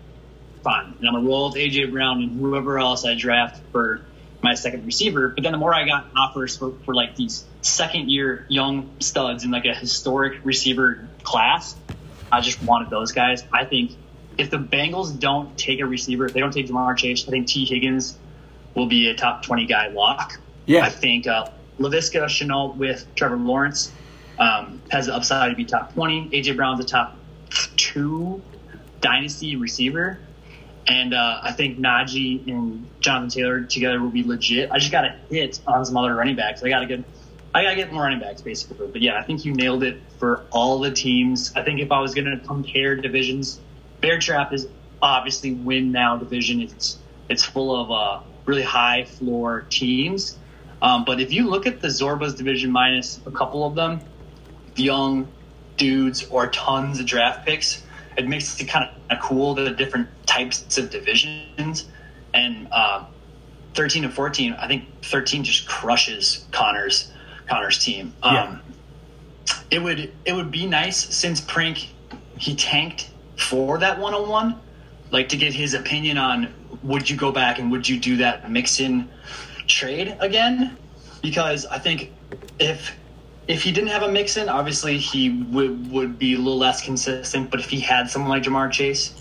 [0.62, 4.02] fine, and I'm gonna roll with AJ Brown and whoever else I draft for
[4.42, 5.28] my second receiver.
[5.28, 9.44] But then the more I got offers for, for like these second year young studs
[9.44, 11.76] in like a historic receiver class,
[12.30, 13.44] I just wanted those guys.
[13.52, 13.92] I think
[14.38, 17.46] if the Bengals don't take a receiver, if they don't take Ja'Marr Chase, I think
[17.46, 18.16] Tee Higgins
[18.74, 20.40] will be a top 20 guy lock.
[20.66, 20.84] Yeah.
[20.84, 23.92] I think uh, Laviska Shenault with Trevor Lawrence
[24.38, 26.30] um, has the upside to be top 20.
[26.30, 27.16] AJ Brown's a top
[27.76, 28.42] two
[29.00, 30.18] dynasty receiver.
[30.86, 34.70] And uh, I think Najee and Jonathan Taylor together will be legit.
[34.70, 36.62] I just got to hit on some other running backs.
[36.62, 37.04] I got to get,
[37.54, 38.88] I got to get more running backs basically.
[38.88, 41.52] But yeah, I think you nailed it for all the teams.
[41.54, 43.60] I think if I was going to compare divisions,
[44.00, 44.66] Bear Trap is
[45.00, 46.62] obviously win now division.
[46.62, 50.36] It's it's full of uh, really high floor teams.
[50.80, 54.00] Um, but if you look at the Zorba's division minus a couple of them,
[54.74, 55.28] young
[55.76, 57.82] dudes or tons of draft picks,
[58.16, 61.86] it makes it kind of cool the different types of divisions.
[62.34, 63.04] And uh,
[63.74, 67.10] 13 and 14, I think 13 just crushes Connor's
[67.46, 68.12] Connor's team.
[68.22, 68.58] Um, Yeah.
[69.70, 71.88] It would it would be nice since prank
[72.38, 74.60] he tanked for that one on one,
[75.10, 78.50] like to get his opinion on would you go back and would you do that
[78.50, 79.08] Mixon
[79.66, 80.76] trade again?
[81.22, 82.12] Because I think
[82.58, 82.94] if
[83.48, 87.50] if he didn't have a Mixon, obviously he would would be a little less consistent.
[87.50, 89.14] But if he had someone like Ja'Marr Chase,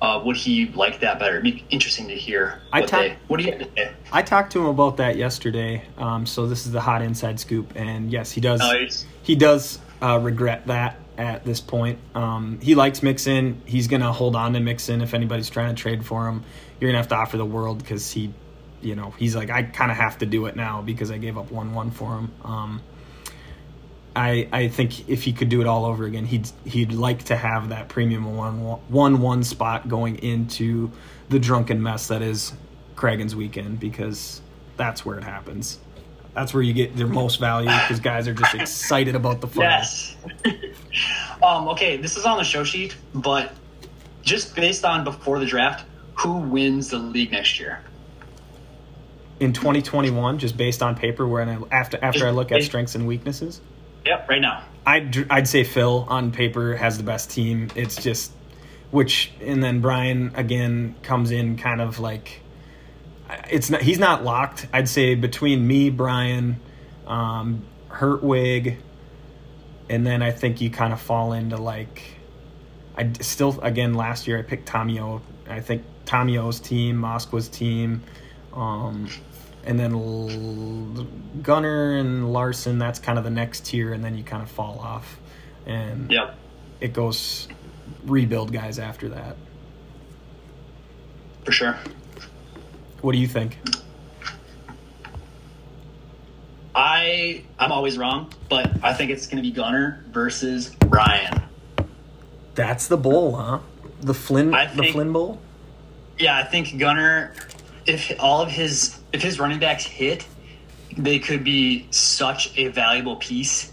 [0.00, 1.38] uh, would he like that better?
[1.38, 2.60] It'd be interesting to hear.
[2.72, 3.92] I talk- they, what do you have to say?
[4.12, 5.82] I talked to him about that yesterday.
[5.98, 8.60] Um, so this is the hot inside scoop, and yes, he does.
[8.62, 11.98] He's- he does uh, regret that at this point.
[12.14, 13.60] Um, he likes Mixon.
[13.66, 16.42] He's gonna hold on to Mixon if anybody's trying to trade for him.
[16.80, 18.32] You're gonna have to offer the world because he,
[18.80, 21.36] you know, he's like I kind of have to do it now because I gave
[21.36, 22.32] up one one for him.
[22.42, 22.80] Um,
[24.14, 27.36] I I think if he could do it all over again, he'd he'd like to
[27.36, 30.90] have that premium one one one spot going into
[31.28, 32.52] the drunken mess that is
[32.96, 34.40] Cragen's weekend because
[34.76, 35.78] that's where it happens.
[36.34, 39.64] That's where you get their most value because guys are just excited about the fun.
[39.64, 40.16] Yes.
[41.42, 43.52] um, okay, this is on the show sheet, but
[44.22, 47.80] just based on before the draft, who wins the league next year?
[49.40, 53.06] In 2021, just based on paper, where I, after after I look at strengths and
[53.06, 53.60] weaknesses,
[54.10, 54.64] Yep, right now.
[54.84, 57.70] I'd I'd say Phil on paper has the best team.
[57.76, 58.32] It's just
[58.90, 62.40] which and then Brian again comes in kind of like
[63.48, 64.66] it's not he's not locked.
[64.72, 66.58] I'd say between me, Brian,
[67.06, 68.78] um, Hertwig,
[69.88, 72.02] and then I think you kind of fall into like
[72.96, 75.20] I still again last year I picked Tomio.
[75.48, 78.02] I think Tomio's team, Moskwa's team,
[78.54, 79.08] um,
[79.64, 81.06] and then L-
[81.42, 82.78] Gunner and Larson.
[82.78, 85.18] That's kind of the next tier, and then you kind of fall off,
[85.66, 86.34] and Yep.
[86.80, 87.48] it goes
[88.04, 89.36] rebuild guys after that.
[91.44, 91.76] For sure.
[93.00, 93.58] What do you think?
[96.74, 101.42] I I'm always wrong, but I think it's going to be Gunner versus Ryan.
[102.54, 103.58] That's the bowl, huh?
[104.02, 105.40] The Flynn, I the Flynn Bowl.
[106.18, 107.32] Yeah, I think Gunner,
[107.86, 110.26] if all of his if his running backs hit,
[110.96, 113.72] they could be such a valuable piece.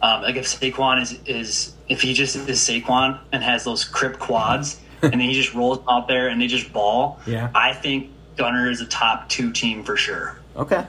[0.00, 4.18] Um, like if Saquon is is if he just is Saquon and has those crip
[4.18, 7.20] quads, and then he just rolls out there and they just ball.
[7.26, 7.50] Yeah.
[7.54, 10.38] I think Gunner is a top two team for sure.
[10.56, 10.84] Okay.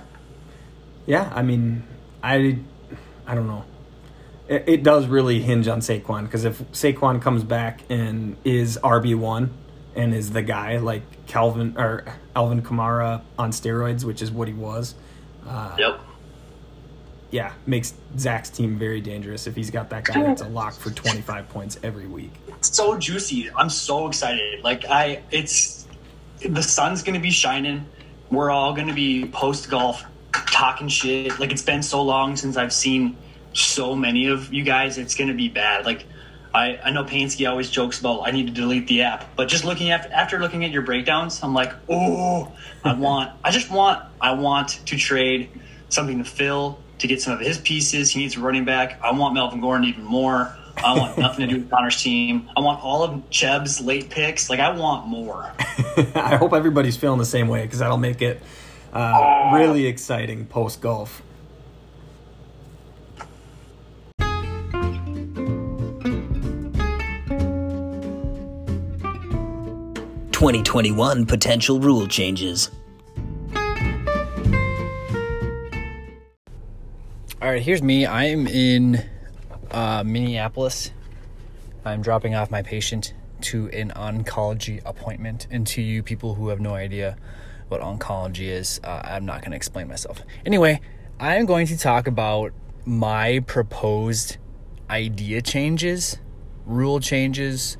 [1.06, 1.84] Yeah, I mean,
[2.22, 2.60] I,
[3.26, 3.66] I don't know.
[4.48, 9.16] It, it does really hinge on Saquon because if Saquon comes back and is RB
[9.16, 9.52] one
[9.96, 12.04] and is the guy like Calvin or
[12.36, 14.96] Alvin Kamara on steroids, which is what he was,
[15.48, 16.00] uh, Yep.
[17.32, 20.90] yeah, makes Zach's team very dangerous if he's got that guy that's a lock for
[20.90, 22.32] twenty five points every week.
[22.48, 23.50] It's so juicy.
[23.56, 24.64] I'm so excited.
[24.64, 25.88] Like I, it's
[26.46, 27.86] the sun's gonna be shining.
[28.32, 31.40] We're all gonna be post golf talking shit.
[31.40, 33.16] Like it's been so long since I've seen
[33.54, 34.98] so many of you guys.
[34.98, 35.86] It's gonna be bad.
[35.86, 36.06] Like
[36.54, 39.66] I, I know Pansky always jokes about I need to delete the app, but just
[39.66, 42.52] looking after after looking at your breakdowns, I'm like, oh,
[42.84, 45.50] I want, I just want, I want to trade
[45.90, 48.12] something to Phil to get some of his pieces.
[48.12, 49.00] He needs a running back.
[49.04, 50.56] I want Melvin Gordon even more.
[50.78, 52.50] I want nothing to do with Connor's team.
[52.56, 54.50] I want all of Cheb's late picks.
[54.50, 55.52] Like I want more.
[56.16, 58.42] I hope everybody's feeling the same way because that'll make it
[58.94, 61.22] uh, really exciting post golf.
[70.40, 72.72] Twenty twenty one potential rule changes.
[73.54, 73.60] All
[77.42, 78.06] right, here's me.
[78.06, 79.04] I am in
[79.70, 80.92] uh, Minneapolis.
[81.84, 85.46] I'm dropping off my patient to an oncology appointment.
[85.52, 87.18] And to you people who have no idea
[87.68, 90.22] what oncology is, uh, I'm not going to explain myself.
[90.46, 90.80] Anyway,
[91.20, 92.54] I'm going to talk about
[92.86, 94.38] my proposed
[94.90, 96.18] idea changes,
[96.66, 97.76] rule changes,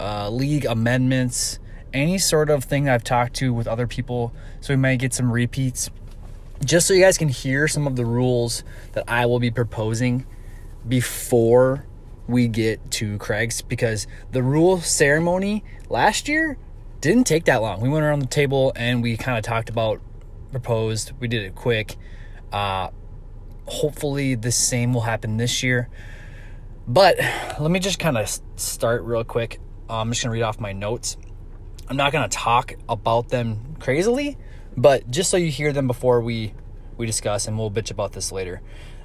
[0.00, 1.60] uh, league amendments,
[1.92, 4.32] any sort of thing I've talked to with other people.
[4.60, 5.90] So we might get some repeats
[6.64, 10.26] just so you guys can hear some of the rules that I will be proposing
[10.86, 11.86] before
[12.28, 16.56] we get to Craig's because the rule ceremony last year
[17.00, 17.80] didn't take that long.
[17.80, 20.00] We went around the table and we kind of talked about
[20.52, 21.12] proposed.
[21.18, 21.96] We did it quick.
[22.52, 22.90] Uh,
[23.66, 25.88] hopefully, the same will happen this year.
[26.86, 27.18] But
[27.58, 29.58] let me just kind of start real quick.
[29.88, 31.16] Uh, I'm just going to read off my notes.
[31.92, 34.38] I'm not going to talk about them crazily,
[34.74, 36.54] but just so you hear them before we
[36.96, 38.62] we discuss and we'll bitch about this later.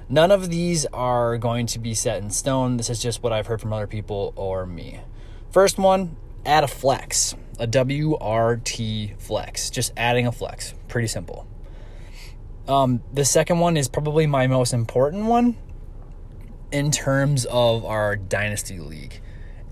[0.08, 2.78] None of these are going to be set in stone.
[2.78, 5.00] This is just what I've heard from other people or me.
[5.50, 10.72] First one, add a flex, a WRT flex, just adding a flex.
[10.88, 11.46] Pretty simple.
[12.66, 15.58] Um, the second one is probably my most important one
[16.72, 19.20] in terms of our dynasty league.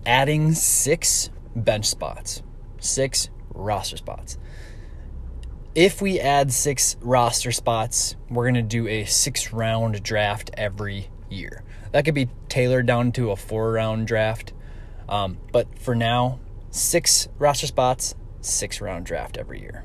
[0.04, 2.42] Adding six bench spots,
[2.86, 4.38] six roster spots.
[5.74, 11.10] If we add six roster spots, we're going to do a six round draft every
[11.28, 11.62] year.
[11.92, 14.52] That could be tailored down to a four round draft.
[15.08, 19.84] Um, but for now, six roster spots, six round draft every year.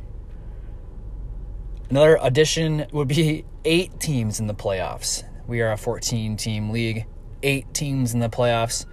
[1.90, 5.24] Another addition would be eight teams in the playoffs.
[5.46, 7.06] We are a 14 team league,
[7.44, 8.86] eight teams in the playoffs.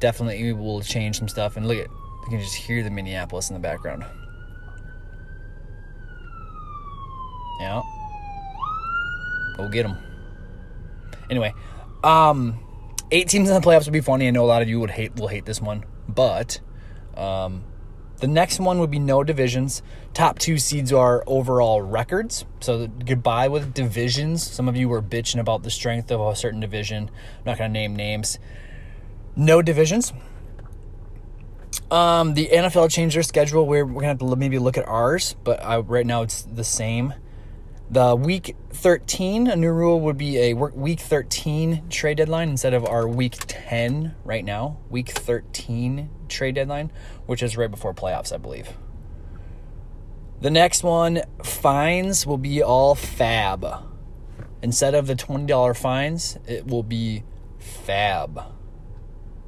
[0.00, 1.56] Definitely we will change some stuff.
[1.56, 1.86] And look at,
[2.24, 4.04] you can just hear the Minneapolis in the background.
[7.60, 7.82] Yeah.
[9.56, 9.98] Go get them.
[11.28, 11.52] Anyway,
[12.02, 12.58] um,
[13.10, 14.26] eight teams in the playoffs would be funny.
[14.26, 16.60] I know a lot of you would hate will hate this one, but
[17.14, 17.64] um,
[18.18, 19.82] the next one would be no divisions.
[20.12, 22.44] Top two seeds are overall records.
[22.60, 24.42] So goodbye with divisions.
[24.42, 27.10] Some of you were bitching about the strength of a certain division.
[27.38, 28.38] I'm not going to name names.
[29.36, 30.12] No divisions.
[31.90, 33.66] Um, the NFL changed their schedule.
[33.66, 36.42] We're, we're going to have to maybe look at ours, but I, right now it's
[36.42, 37.14] the same.
[37.90, 42.86] The week 13, a new rule would be a week 13 trade deadline instead of
[42.86, 44.78] our week 10 right now.
[44.88, 46.92] Week 13 trade deadline,
[47.26, 48.68] which is right before playoffs, I believe.
[50.40, 53.66] The next one, fines will be all fab.
[54.62, 57.24] Instead of the $20 fines, it will be
[57.58, 58.40] fab.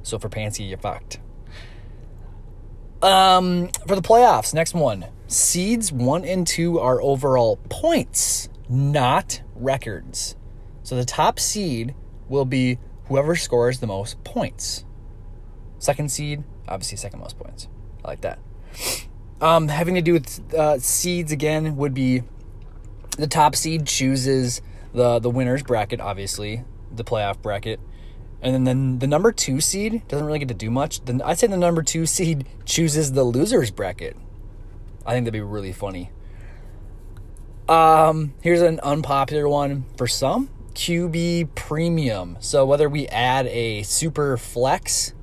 [0.01, 1.19] So for Pansy, you're fucked.
[3.03, 5.05] Um, for the playoffs, next one.
[5.27, 10.37] Seeds one and two are overall points, not records.
[10.83, 11.95] So the top seed
[12.29, 14.85] will be whoever scores the most points.
[15.79, 17.67] Second seed, obviously second most points.
[18.05, 18.39] I like that.
[19.41, 22.23] Um, having to do with uh, seeds again would be
[23.17, 24.61] the top seed chooses
[24.93, 27.81] the the winners bracket, obviously the playoff bracket,
[28.43, 31.03] and then, the number two seed doesn't really get to do much.
[31.05, 34.17] Then I'd say the number two seed chooses the losers bracket.
[35.05, 36.11] I think that'd be really funny.
[37.69, 42.37] Um, here's an unpopular one for some QB premium.
[42.39, 45.13] So whether we add a super flex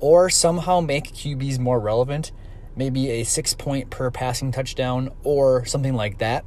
[0.00, 2.32] or somehow make QBs more relevant,
[2.76, 6.44] maybe a six point per passing touchdown or something like that.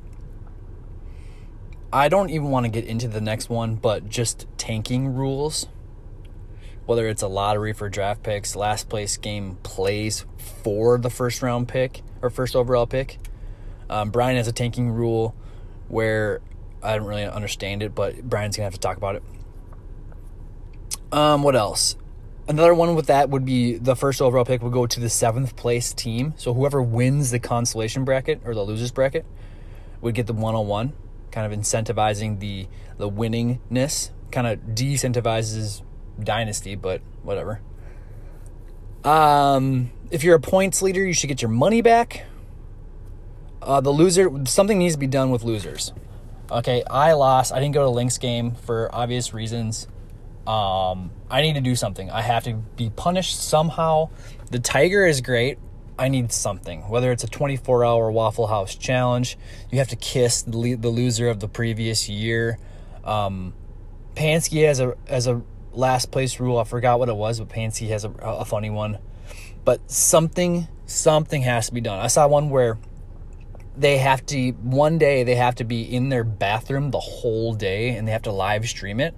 [1.94, 5.68] I don't even want to get into the next one, but just tanking rules.
[6.86, 10.26] Whether it's a lottery for draft picks, last place game plays
[10.64, 13.20] for the first round pick or first overall pick.
[13.90, 15.36] Um, Brian has a tanking rule
[15.88, 16.42] where
[16.82, 19.24] I don't really understand it, but Brian's gonna have to talk about it.
[21.12, 21.96] Um, what else?
[22.48, 25.56] Another one with that would be the first overall pick would go to the seventh
[25.56, 26.34] place team.
[26.38, 29.26] So whoever wins the consolation bracket or the losers bracket
[30.02, 30.94] would get the 101,
[31.32, 32.68] kind of incentivizing the
[32.98, 34.12] the winningness.
[34.32, 35.82] Kind of de-incentivizes
[36.24, 37.62] dynasty, but whatever.
[39.04, 42.26] Um, if you're a points leader, you should get your money back.
[43.62, 45.94] Uh, the loser, something needs to be done with losers.
[46.52, 47.54] Okay, I lost.
[47.54, 49.88] I didn't go to Lynx game for obvious reasons.
[50.46, 52.10] Um, I need to do something.
[52.10, 54.10] I have to be punished somehow.
[54.50, 55.60] The Tiger is great.
[55.98, 56.90] I need something.
[56.90, 59.38] Whether it's a 24 hour Waffle House challenge,
[59.70, 62.58] you have to kiss the, loser of the previous year.
[63.04, 63.54] Um,
[64.16, 65.42] Pansky has a as a
[65.74, 66.58] last place rule.
[66.58, 69.00] I forgot what it was, but Pansky has a, a funny one.
[69.64, 72.00] But something something has to be done.
[72.00, 72.78] I saw one where
[73.78, 77.96] they have to one day they have to be in their bathroom the whole day
[77.96, 79.16] and they have to live stream it,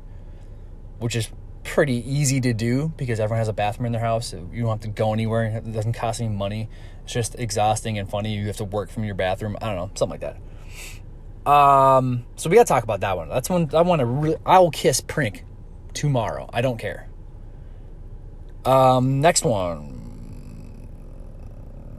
[0.99, 1.29] which is
[1.63, 4.33] pretty easy to do because everyone has a bathroom in their house.
[4.33, 5.45] You don't have to go anywhere.
[5.45, 6.69] It doesn't cost any money.
[7.03, 8.35] It's just exhausting and funny.
[8.35, 9.57] You have to work from your bathroom.
[9.61, 11.49] I don't know, something like that.
[11.49, 13.29] Um, so we gotta talk about that one.
[13.29, 14.05] That's one I want to.
[14.05, 15.43] Really, I will kiss Prink
[15.93, 16.49] tomorrow.
[16.51, 17.07] I don't care.
[18.65, 20.89] Um, next one.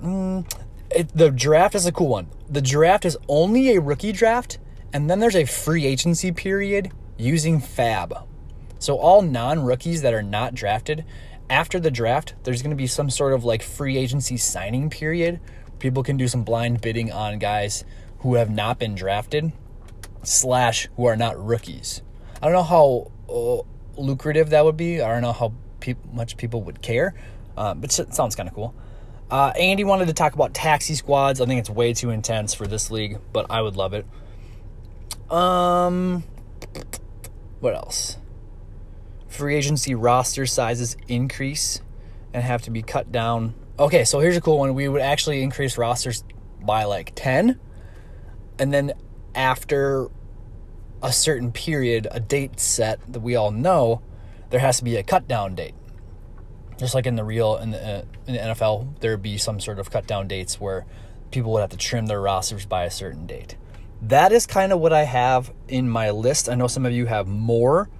[0.03, 0.53] Mm,
[0.91, 2.29] it, the draft is a cool one.
[2.49, 4.59] The draft is only a rookie draft,
[4.92, 8.15] and then there's a free agency period using Fab.
[8.79, 11.05] So all non-rookies that are not drafted
[11.49, 15.40] after the draft, there's going to be some sort of like free agency signing period.
[15.79, 17.85] People can do some blind bidding on guys
[18.19, 19.53] who have not been drafted
[20.23, 22.03] slash who are not rookies.
[22.42, 23.63] I don't know how uh,
[23.97, 25.01] lucrative that would be.
[25.01, 27.15] I don't know how pe- much people would care,
[27.57, 28.75] uh, but it sounds kind of cool.
[29.31, 31.40] Uh, Andy wanted to talk about taxi squads.
[31.40, 34.07] I think it's way too intense for this league, but I would love it.
[35.31, 36.25] Um,
[37.61, 38.19] what else?
[39.29, 41.81] Free agency roster sizes increase
[42.33, 44.75] and have to be cut down okay, so here's a cool one.
[44.75, 46.25] We would actually increase rosters
[46.61, 47.59] by like 10.
[48.59, 48.92] And then
[49.35, 50.09] after
[51.05, 54.00] a certain period, a date set that we all know,
[54.48, 55.75] there has to be a cut down date.
[56.79, 59.61] Just like in the real in the, uh, in the NFL, there would be some
[59.61, 60.87] sort of cut down dates where
[61.31, 63.57] people would have to trim their rosters by a certain date.
[64.00, 66.48] That is kind of what I have in my list.
[66.48, 67.90] I know some of you have more.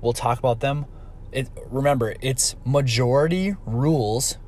[0.00, 0.86] We'll talk about them.
[1.32, 4.38] It, remember, it's majority rules,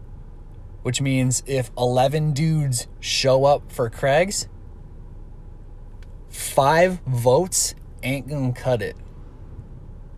[0.82, 4.48] which means if 11 dudes show up for Craig's,
[6.28, 7.74] five votes
[8.06, 8.96] ain't gonna cut it.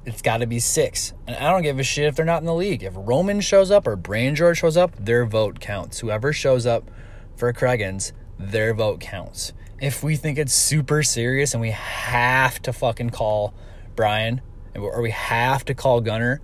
[0.04, 1.12] It's got to be six.
[1.26, 2.82] And I don't give a shit if they're not in the league.
[2.82, 5.98] If Roman shows up or Brain George shows up, their vote counts.
[5.98, 6.90] Whoever shows up
[7.36, 9.52] for Craigens, their vote counts.
[9.80, 13.54] If we think it's super serious and we have to fucking call
[13.96, 14.40] Brian
[14.74, 16.40] or we have to call Gunner,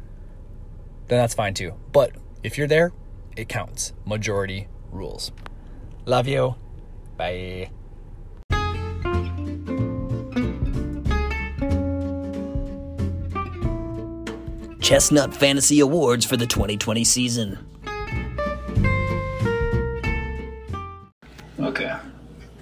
[1.08, 1.72] then that's fine too.
[1.90, 2.92] But if you're there,
[3.36, 3.92] it counts.
[4.04, 5.32] Majority rules.
[6.04, 6.56] Love you.
[7.16, 7.70] Bye.
[14.88, 17.58] Chestnut Fantasy Awards for the 2020 season.
[21.58, 21.90] Okay.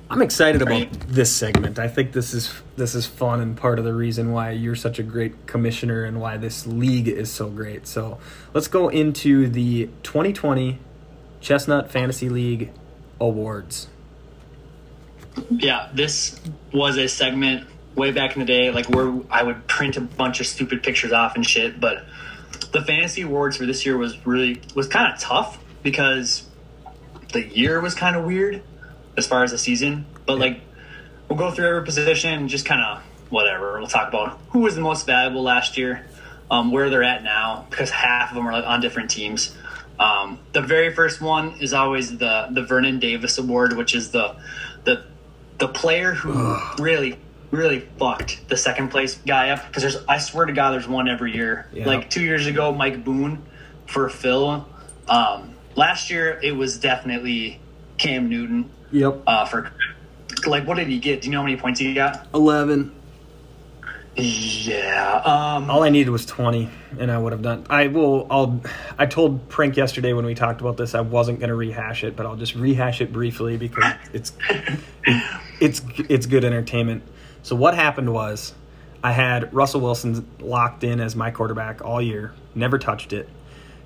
[0.08, 1.00] I'm excited about Right.
[1.08, 1.80] this segment.
[1.80, 5.00] I think this is this is fun and part of the reason why you're such
[5.00, 7.88] a great commissioner and why this league is so great.
[7.88, 8.18] So
[8.54, 10.78] let's go into the 2020
[11.40, 12.70] Chestnut Fantasy League
[13.20, 13.88] awards.
[15.50, 16.38] Yeah, this
[16.72, 20.40] was a segment way back in the day, like where I would print a bunch
[20.40, 21.78] of stupid pictures off and shit.
[21.80, 22.04] But
[22.72, 26.48] the fantasy awards for this year was really was kind of tough because
[27.32, 28.62] the year was kind of weird
[29.16, 30.06] as far as the season.
[30.26, 30.60] But like,
[31.28, 33.78] we'll go through every position and just kind of whatever.
[33.78, 36.06] We'll talk about who was the most valuable last year,
[36.50, 39.54] um, where they're at now, because half of them are like, on different teams.
[39.98, 44.36] Um, the very first one is always the the Vernon Davis Award, which is the
[44.84, 45.04] the
[45.58, 47.18] the player who really
[47.52, 51.08] really fucked the second place guy up because there's I swear to God there's one
[51.08, 51.68] every year.
[51.72, 51.86] Yeah.
[51.86, 53.44] Like two years ago, Mike Boone
[53.86, 54.66] for Phil.
[55.06, 57.60] Um, last year it was definitely
[57.98, 59.22] Cam Newton Yep.
[59.26, 59.70] uh, for
[60.46, 61.20] like what did he get?
[61.20, 62.26] Do you know how many points he got?
[62.34, 62.90] 11.
[64.14, 65.22] Yeah.
[65.24, 68.60] Um, All I needed was 20 and I would have done I will I'll
[68.98, 72.14] I told Prank yesterday when we talked about this I wasn't going to rehash it,
[72.16, 74.32] but I'll just rehash it briefly because it's
[75.60, 77.02] it's it's good entertainment.
[77.42, 78.54] So what happened was
[79.02, 83.28] I had Russell Wilson locked in as my quarterback all year, never touched it.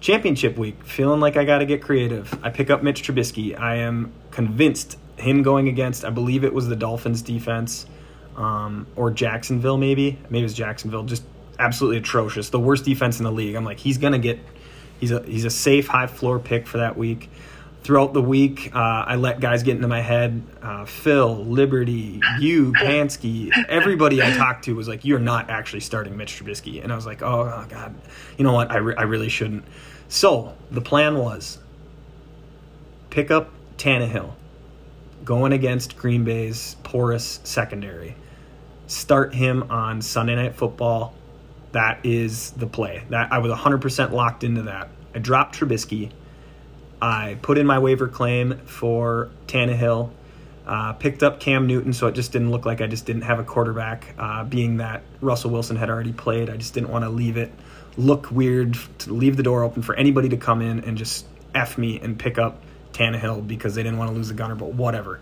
[0.01, 2.39] Championship week, feeling like I got to get creative.
[2.43, 3.59] I pick up Mitch Trubisky.
[3.59, 7.87] I am convinced him going against, I believe it was the Dolphins defense
[8.37, 10.19] um, or Jacksonville, maybe.
[10.29, 11.05] Maybe it was Jacksonville.
[11.05, 11.25] Just
[11.59, 12.51] absolutely atrocious.
[12.51, 13.55] The worst defense in the league.
[13.55, 14.39] I'm like, he's gonna get.
[15.01, 17.31] He's a he's a safe high floor pick for that week.
[17.87, 20.43] Throughout the week, uh, I let guys get into my head.
[20.61, 26.17] Uh, Phil, Liberty, you, Pansky, everybody I talked to was like, "You're not actually starting
[26.17, 27.95] Mitch Trubisky," and I was like, "Oh, oh God,
[28.37, 28.73] you know what?
[28.73, 29.65] I, re- I really shouldn't."
[30.09, 31.59] So the plan was
[33.11, 34.33] pick up Tannehill,
[35.25, 38.17] going against Green Bay's porous secondary.
[38.89, 41.15] Start him on Sunday Night Football.
[41.71, 43.05] That is the play.
[43.11, 44.89] That I was 100% locked into that.
[45.15, 46.11] I dropped Trubisky.
[47.01, 50.11] I put in my waiver claim for Tannehill.
[50.67, 53.39] Uh, picked up Cam Newton, so it just didn't look like I just didn't have
[53.39, 54.15] a quarterback.
[54.19, 57.53] Uh, being that Russell Wilson had already played, I just didn't want to leave it
[57.97, 61.79] look weird to leave the door open for anybody to come in and just f
[61.79, 62.61] me and pick up
[62.93, 64.55] Tannehill because they didn't want to lose the gunner.
[64.55, 65.21] But whatever.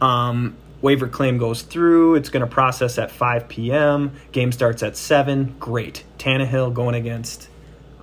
[0.00, 2.16] Um, waiver claim goes through.
[2.16, 4.12] It's going to process at 5 p.m.
[4.32, 5.56] Game starts at 7.
[5.58, 6.04] Great.
[6.18, 7.48] Tannehill going against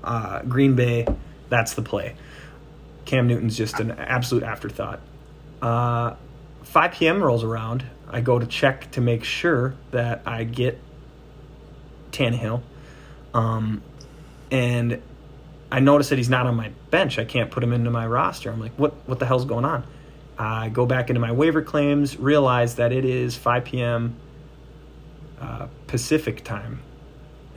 [0.03, 1.07] uh, Green Bay.
[1.49, 2.15] That's the play.
[3.11, 5.01] Cam Newton's just an absolute afterthought.
[5.61, 6.15] Uh,
[6.63, 7.21] 5 p.m.
[7.21, 7.83] rolls around.
[8.09, 10.79] I go to check to make sure that I get
[12.13, 12.61] Tannehill.
[13.33, 13.83] Um,
[14.49, 15.01] and
[15.69, 17.19] I notice that he's not on my bench.
[17.19, 18.49] I can't put him into my roster.
[18.49, 19.83] I'm like, what, what the hell's going on?
[20.37, 24.15] I go back into my waiver claims, realize that it is 5 p.m.
[25.37, 26.81] Uh, Pacific time.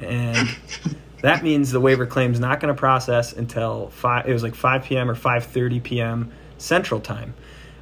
[0.01, 0.49] And
[1.25, 4.85] that means the waiver claim's not going to process until 5 it was like 5
[4.85, 5.11] p.m.
[5.11, 6.31] or 5:30 p.m.
[6.59, 7.35] Central time.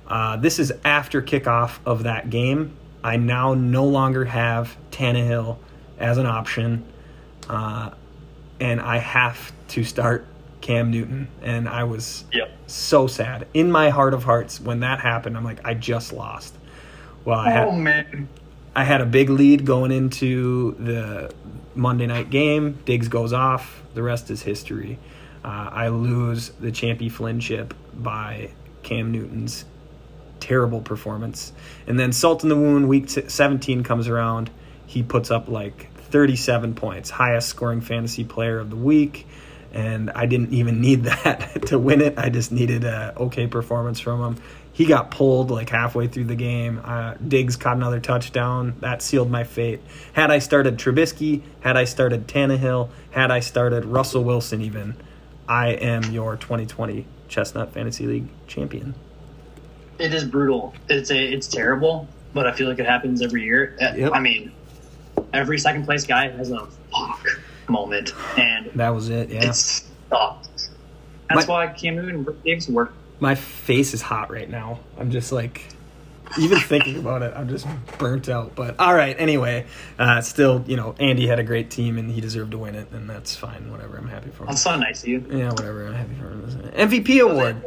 [0.06, 2.76] Uh, this is after kickoff of that game.
[3.04, 5.58] I now no longer have Tannehill
[5.98, 6.84] as an option,
[7.48, 7.90] uh,
[8.60, 10.26] and I have to start
[10.60, 11.28] Cam Newton.
[11.42, 12.50] And I was Yep.
[12.68, 15.36] so sad in my heart of hearts when that happened.
[15.36, 16.54] I'm like, I just lost.
[17.24, 18.28] Well, I had Oh man.
[18.74, 21.34] I had a big lead going into the
[21.74, 22.78] Monday night game.
[22.84, 23.82] Diggs goes off.
[23.94, 24.98] The rest is history.
[25.44, 28.50] Uh, I lose the Champy Flynn chip by
[28.82, 29.64] Cam Newton's
[30.40, 31.52] terrible performance.
[31.86, 34.50] And then Salt in the Wound, week 17 comes around.
[34.86, 39.26] He puts up like 37 points, highest scoring fantasy player of the week.
[39.72, 42.18] And I didn't even need that to win it.
[42.18, 44.42] I just needed a okay performance from him.
[44.74, 46.80] He got pulled like halfway through the game.
[46.82, 48.74] Uh, Diggs caught another touchdown.
[48.80, 49.80] That sealed my fate.
[50.14, 54.96] Had I started Trubisky, had I started Tannehill, had I started Russell Wilson, even,
[55.46, 58.94] I am your 2020 Chestnut Fantasy League champion.
[59.98, 60.72] It is brutal.
[60.88, 63.76] It's a it's terrible, but I feel like it happens every year.
[63.80, 64.12] Uh, Yep.
[64.14, 64.52] I mean,
[65.34, 67.26] every second place guy has a fuck
[67.68, 69.28] moment, and That was it.
[69.28, 69.48] Yeah.
[69.50, 70.70] it's sucks.
[71.28, 72.94] That's My- why Cam Newton and Brooke Davis work.
[73.22, 74.80] My face is hot right now.
[74.98, 75.68] I'm just like,
[76.40, 77.68] even thinking about it, I'm just
[77.98, 78.56] burnt out.
[78.56, 79.66] But all right, anyway,
[79.96, 82.88] uh, still, you know, Andy had a great team and he deserved to win it,
[82.90, 83.70] and that's fine.
[83.70, 83.96] Whatever.
[83.96, 84.48] I'm happy for him.
[84.48, 85.24] That's so nice of you.
[85.30, 85.86] Yeah, whatever.
[85.86, 86.88] I'm happy for him.
[86.88, 87.62] MVP award.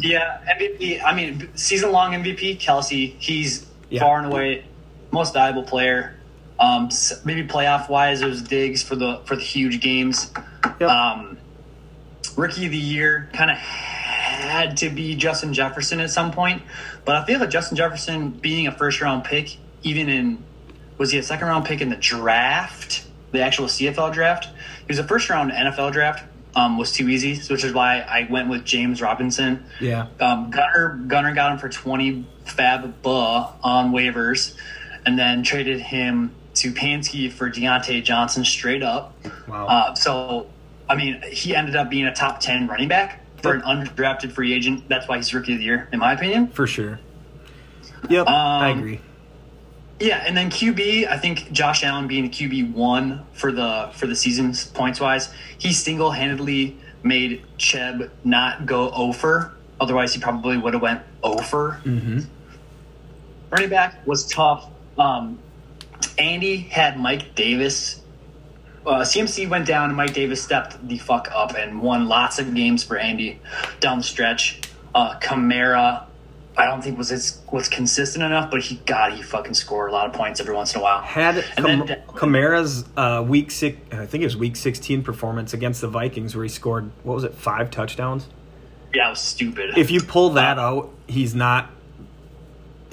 [0.04, 1.02] Yeah, MVP.
[1.04, 2.60] I mean, season long MVP.
[2.60, 3.12] Kelce.
[3.18, 4.02] He's Yeah.
[4.02, 4.66] far and away
[5.10, 6.14] most valuable player.
[6.60, 6.90] Um,
[7.24, 10.30] maybe playoff wise, it was Diggs for the for the huge games.
[10.78, 10.88] Yep.
[10.88, 11.38] Um,
[12.36, 13.58] rookie of the year kind of
[14.36, 16.62] had to be Justin Jefferson at some point,
[17.04, 20.44] but I feel like Justin Jefferson being a first round pick, even in
[20.98, 24.46] was he a second round pick in the draft, the actual CFL draft?
[24.46, 26.24] He was a first round NFL draft.
[26.54, 29.66] Um, was too easy, which is why I went with James Robinson.
[29.78, 30.06] yeah.
[30.20, 34.56] Um, Gunner Gunner got him for twenty fab buh on waivers,
[35.04, 39.14] and then traded him to Pansky for Diontae Johnson straight up.
[39.46, 39.66] Wow.
[39.66, 40.46] Uh, so,
[40.88, 44.52] I mean, he ended up being a top ten running back for an undrafted free
[44.52, 44.88] agent.
[44.88, 46.48] That's why he's rookie of the year, in my opinion.
[46.48, 46.98] for sure.
[48.08, 48.26] Yep.
[48.28, 49.00] I Um, agree.
[49.98, 54.06] Yeah, and then QB, I think Josh Allen being a QB one for the for
[54.06, 59.52] the season points wise, he single handedly made Cheb not go over.
[59.80, 61.80] Otherwise, he probably would have went over.
[61.84, 62.20] Mm-hmm.
[63.50, 64.66] Running back was tough.
[64.98, 65.38] Um,
[66.18, 68.02] Andy had Mike Davis.
[68.86, 72.54] Uh, CMC went down, and Mike Davis stepped the fuck up and won lots of
[72.54, 73.40] games for Andy
[73.80, 74.60] down the stretch.
[74.94, 76.04] Uh, Kamara,
[76.56, 79.92] I don't think was his, was consistent enough, but he God, he fucking scored a
[79.92, 81.00] lot of points every once in a while.
[81.02, 85.52] Had And Cam- then- Kamara's uh, week six, I think it was week 16 performance
[85.52, 88.28] against the Vikings, where he scored what was it, five touchdowns.
[88.94, 89.76] Yeah, it was stupid.
[89.76, 91.70] If you pull that out, he's not.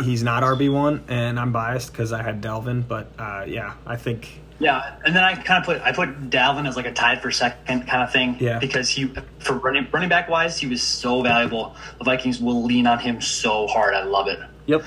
[0.03, 3.95] He's not RB one, and I'm biased because I had Dalvin, but uh, yeah, I
[3.95, 7.21] think Yeah, and then I kind of put I put Dalvin as like a tied
[7.21, 8.37] for second kind of thing.
[8.39, 8.59] Yeah.
[8.59, 11.75] Because he for running running back wise, he was so valuable.
[11.97, 13.93] The Vikings will lean on him so hard.
[13.93, 14.39] I love it.
[14.65, 14.83] yep.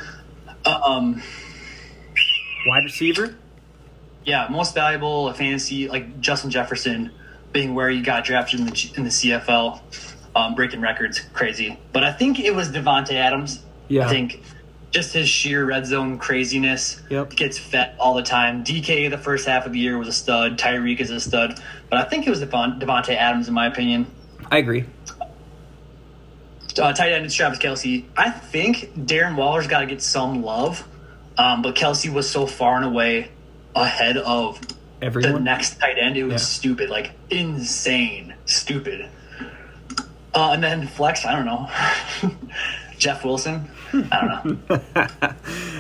[0.65, 1.23] Uh, um,
[2.67, 3.37] Wide receiver,
[4.25, 7.13] yeah, most valuable fantasy like Justin Jefferson
[7.53, 9.81] being where he got drafted in the in the CFL,
[10.35, 11.79] um, breaking records, crazy.
[11.93, 13.63] But I think it was Davante Adams.
[13.89, 14.07] Yeah.
[14.07, 14.43] I think
[14.91, 17.31] just his sheer red zone craziness Yep.
[17.31, 18.65] gets fed all the time.
[18.65, 20.59] DK the first half of the year was a stud.
[20.59, 21.61] Tyreek is a stud,
[21.91, 24.07] but I think it was Devon, Davante Adams in my opinion.
[24.51, 24.85] I agree.
[26.79, 28.05] Uh, tight end is Travis Kelce.
[28.17, 30.87] I think Darren Waller's got to get some love,
[31.39, 33.31] um, but Kelsey was so far and away
[33.75, 34.77] ahead of the
[35.07, 35.43] Everyone.
[35.45, 36.17] next tight end.
[36.19, 36.39] It was Yeah.
[36.39, 39.09] stupid, like insane, stupid.
[40.35, 41.71] Uh, and then flex, I don't know.
[42.99, 44.81] Jeff Wilson, I don't know.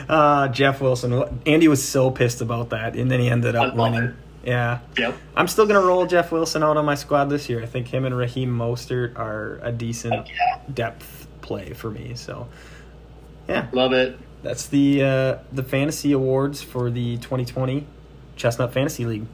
[0.09, 1.41] Uh, Jeff Wilson.
[1.47, 4.03] Andy was so pissed about that, and then he ended up winning.
[4.05, 4.15] it.
[4.45, 4.79] Yeah.
[4.97, 5.17] Yep.
[5.35, 7.61] I'm still gonna roll Jeff Wilson out on my squad this year.
[7.61, 10.61] I think him and Raheem Mostert are a decent Heck yeah.
[10.73, 12.13] depth play for me.
[12.15, 12.47] So,
[13.49, 14.17] yeah, Love it.
[14.45, 17.85] that's the uh, the fantasy awards for the 2020
[18.37, 19.27] Chestnut Fantasy League.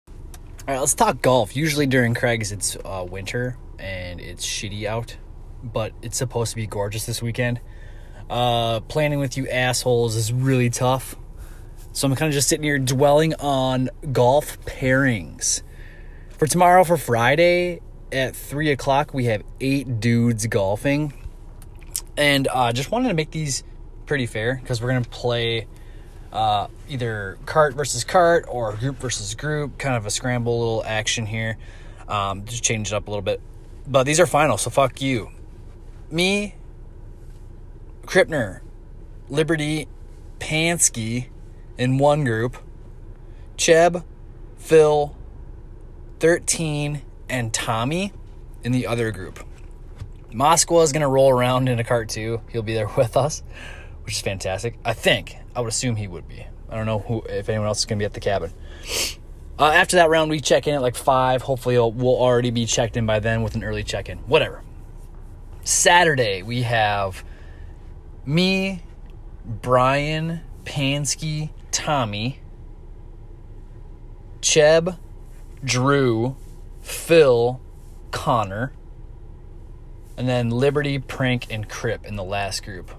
[0.00, 1.54] All right, let's talk golf.
[1.54, 5.16] Usually during Craig's, it's uh, winter and it's shitty out,
[5.62, 7.60] but it's supposed to be gorgeous this weekend.
[8.28, 11.16] Uh, planning with you assholes is really tough.
[11.92, 15.62] So I'm kind of just sitting here dwelling on golf pairings.
[16.38, 21.12] For tomorrow, for Friday at 3 o'clock, we have eight dudes golfing.
[22.16, 23.62] And uh, just wanted to make these
[24.06, 25.66] pretty fair because we're going to play
[26.32, 31.26] uh, either cart versus cart or group versus group, kind of a scramble little action
[31.26, 31.58] here.
[32.08, 33.40] Um, just change it up a little bit.
[33.86, 35.30] But these are final, so fuck you.
[36.12, 36.54] Me,
[38.04, 38.60] Kripner,
[39.30, 39.88] Liberty,
[40.38, 41.28] Pansky
[41.78, 42.58] in one group,
[43.56, 44.04] Cheb,
[44.58, 45.16] Phil,
[46.20, 47.00] 13,
[47.30, 48.12] and Tommy
[48.62, 49.42] in the other group.
[50.34, 52.42] Moscow is going to roll around in a cart too.
[52.50, 53.42] He'll be there with us,
[54.04, 54.78] which is fantastic.
[54.84, 55.36] I think.
[55.56, 56.46] I would assume he would be.
[56.68, 58.52] I don't know who if anyone else is going to be at the cabin.
[59.58, 61.40] Uh, after that round, we check in at like five.
[61.40, 64.18] Hopefully, we'll, we'll already be checked in by then with an early check in.
[64.18, 64.62] Whatever.
[65.64, 67.24] Saturday, we have
[68.26, 68.82] me,
[69.44, 72.40] Brian, Pansky, Tommy,
[74.40, 74.98] Cheb,
[75.64, 76.36] Drew,
[76.80, 77.60] Phil,
[78.10, 78.72] Connor,
[80.16, 82.90] and then Liberty, Prank, and Crip in the last group.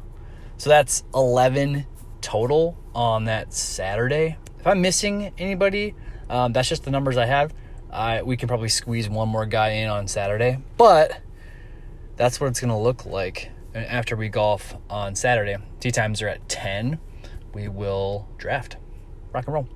[0.58, 1.86] So that's 11
[2.22, 4.38] total on that Saturday.
[4.60, 5.96] If I'm missing anybody,
[6.30, 7.54] um, that's just the numbers I have.
[7.92, 11.20] I, we can probably squeeze one more guy in on Saturday, but
[12.16, 15.58] that's what it's going to look like after we golf on Saturday.
[15.80, 17.00] Tee times are at 10.
[17.54, 18.78] We will draft.
[19.34, 19.68] Rock and roll.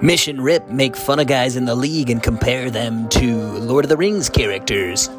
[0.00, 3.88] Mission Rip make fun of guys in the league and compare them to Lord of
[3.88, 5.10] the Rings characters.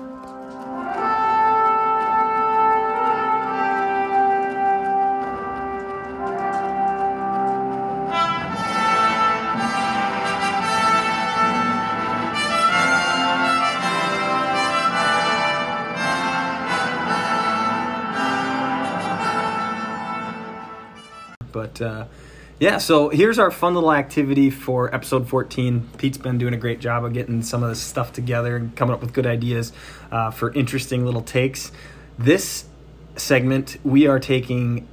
[22.59, 25.91] Yeah, so here's our fun little activity for episode 14.
[25.97, 28.93] Pete's been doing a great job of getting some of this stuff together and coming
[28.93, 29.71] up with good ideas
[30.11, 31.71] uh, for interesting little takes.
[32.17, 32.65] This
[33.15, 34.87] segment, we are taking,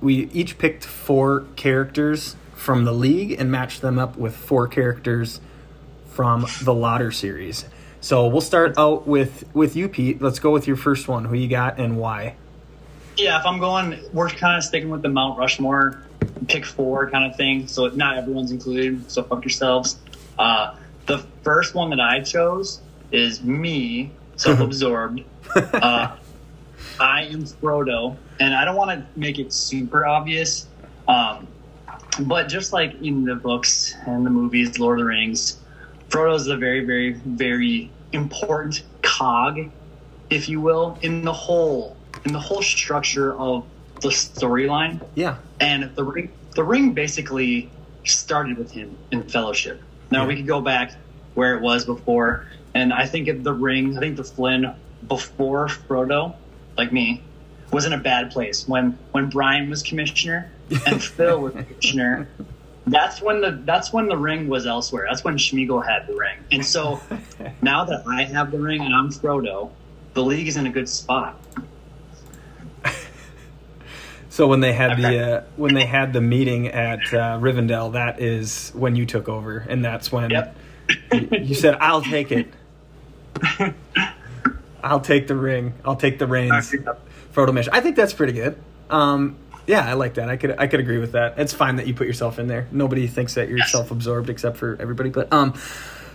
[0.00, 5.40] we each picked four characters from the league and matched them up with four characters
[6.08, 7.66] from the Lauder series.
[8.00, 10.20] So we'll start out with with you, Pete.
[10.20, 11.24] Let's go with your first one.
[11.24, 12.34] Who you got and why?
[13.16, 16.02] Yeah, if I'm going, we're kind of sticking with the Mount Rushmore
[16.48, 17.66] pick four kind of thing.
[17.66, 19.10] So not everyone's included.
[19.10, 19.98] So fuck yourselves.
[20.38, 20.74] Uh,
[21.06, 25.22] the first one that I chose is me, self-absorbed.
[25.56, 26.16] uh,
[27.00, 30.68] I am Frodo, and I don't want to make it super obvious,
[31.08, 31.48] um,
[32.20, 35.60] but just like in the books and the movies, Lord of the Rings,
[36.08, 39.70] Frodo is a very, very, very important cog,
[40.30, 43.66] if you will, in the whole in the whole structure of
[44.00, 45.00] the storyline.
[45.14, 45.36] Yeah.
[45.62, 47.70] And the ring, the ring basically
[48.02, 49.80] started with him in Fellowship.
[50.10, 50.92] Now we could go back
[51.34, 54.74] where it was before, and I think the ring, I think the Flynn
[55.06, 56.34] before Frodo,
[56.76, 57.22] like me,
[57.70, 60.50] was in a bad place when when Brian was commissioner
[60.84, 62.28] and Phil was commissioner.
[62.88, 65.06] That's when the that's when the ring was elsewhere.
[65.08, 67.00] That's when Sméagol had the ring, and so
[67.62, 69.70] now that I have the ring and I'm Frodo,
[70.14, 71.40] the league is in a good spot.
[74.32, 75.02] So when they had Okay.
[75.02, 79.28] the uh, when they had the meeting at uh, Rivendell, that is when you took
[79.28, 80.56] over, and that's when Yep.
[81.12, 82.48] you, you said, "I'll take it.
[84.82, 85.74] I'll take the ring.
[85.84, 86.74] I'll take the reins."
[87.34, 87.68] Frodo Mish.
[87.70, 88.56] I think that's pretty good.
[88.88, 90.30] Um, yeah, I like that.
[90.30, 91.38] I could I could agree with that.
[91.38, 92.66] It's fine that you put yourself in there.
[92.72, 93.70] Nobody thinks that you're Yes.
[93.70, 95.10] self-absorbed except for everybody.
[95.10, 95.52] But um,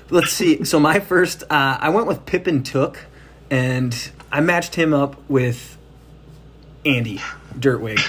[0.09, 0.63] let's see.
[0.65, 3.05] So my first, uh, I went with Pippin Took,
[3.51, 3.95] and
[4.31, 5.77] I matched him up with
[6.83, 7.21] Andy
[7.59, 7.99] Dirtwig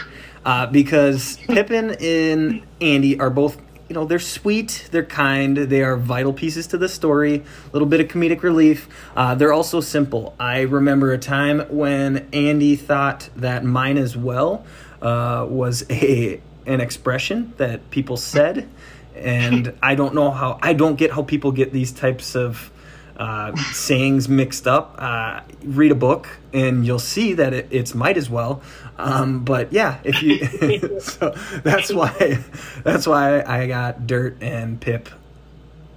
[0.44, 5.96] uh, because Pippin and Andy are both you know they're sweet they're kind they are
[5.96, 10.34] vital pieces to the story a little bit of comedic relief uh, they're also simple
[10.38, 14.64] i remember a time when andy thought that mine as well
[15.00, 18.68] uh, was a an expression that people said
[19.16, 22.70] and i don't know how i don't get how people get these types of
[23.18, 24.94] uh, sayings mixed up.
[24.96, 28.62] Uh, read a book and you'll see that it, it's might as well.
[28.98, 31.30] Um, but yeah, if you, so
[31.62, 32.38] that's why
[32.82, 35.08] that's why I got Dirt and Pip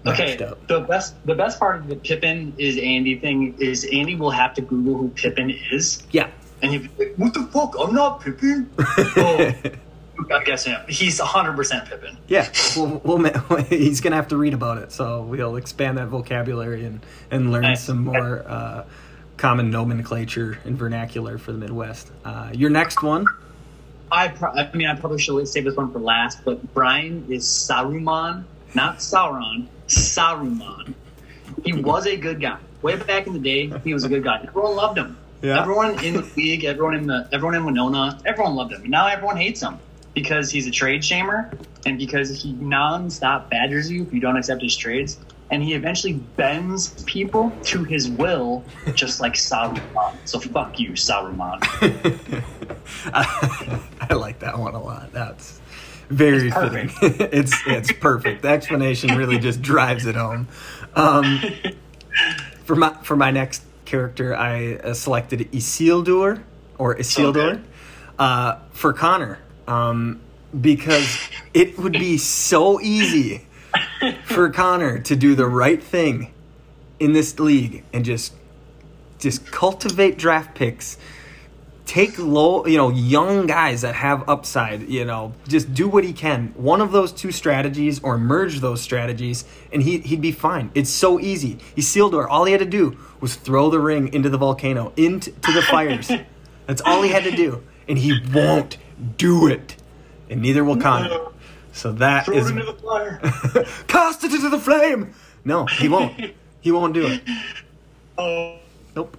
[0.06, 0.36] Okay,
[0.68, 4.54] the best the best part of the Pippin is Andy thing is Andy will have
[4.56, 6.30] to Google who Pippin is, Yeah,
[6.62, 7.76] and he'll be like, "What the fuck?
[7.80, 9.54] I'm not Pippin." oh,
[10.32, 10.80] I guess him.
[10.88, 12.18] He's 100 percent Pippin.
[12.28, 12.52] yeah.
[12.76, 17.06] We'll, we'll, he's gonna have to read about it, so we'll expand that vocabulary and
[17.30, 18.86] and learn some more uh,
[19.42, 22.12] common nomenclature and vernacular for the Midwest.
[22.24, 23.26] Uh, your next one.
[24.12, 27.44] I pro- I mean I probably should save this one for last, but Brian is
[27.44, 28.44] Saruman,
[28.76, 29.66] not Sauron.
[29.88, 30.94] Saruman.
[31.66, 32.60] He was a good guy.
[32.84, 34.46] Way back in the day, he was a good guy.
[34.48, 35.18] Everyone loved him.
[35.42, 35.60] Yeah.
[35.60, 38.88] Everyone in the league, everyone in the everyone in Winona, everyone loved him.
[38.88, 39.80] Now everyone hates him
[40.14, 41.52] because he's a trade shamer
[41.86, 45.18] and because he non-stop badgers you if you don't accept his trades.
[45.52, 48.64] And he eventually bends people to his will,
[48.96, 50.16] just like Saruman.
[50.26, 51.60] So fuck you, Saruman.
[53.14, 55.12] I like that one a lot.
[55.12, 55.60] That's
[56.10, 56.92] Very It's perfect.
[56.94, 57.28] fitting.
[57.34, 58.42] it's it's perfect.
[58.44, 60.48] The explanation really just drives it home.
[60.96, 61.40] Um,
[62.66, 66.44] for my for my next character, I uh, selected Isildur
[66.78, 67.62] or Isildur Okay.
[68.20, 70.22] uh, for Connor um,
[70.60, 71.18] because
[71.54, 73.48] it would be so easy
[74.26, 76.34] for Connor to do the right thing
[77.00, 78.34] in this league and just
[79.20, 80.98] just cultivate draft picks
[81.92, 86.14] take low, you know, young guys that have upside, you know, just do what he
[86.14, 86.54] can.
[86.56, 89.44] One of those two strategies or merge those strategies
[89.74, 90.72] and he he'd be fine.
[90.74, 91.58] It's so easy.
[91.76, 95.62] Isildur, all he had to do was throw the ring into the volcano, into the
[95.64, 96.10] fires.
[96.66, 97.62] That's all he had to do.
[97.90, 98.78] And he won't
[99.18, 99.76] do it.
[100.30, 101.10] And neither will Connor.
[101.74, 103.20] So that Throw is it into the fire.
[103.88, 105.14] cast it into the flame.
[105.46, 106.14] No, he won't.
[106.62, 107.24] He won't do it.
[108.20, 108.58] Oh,
[108.96, 109.18] Nope.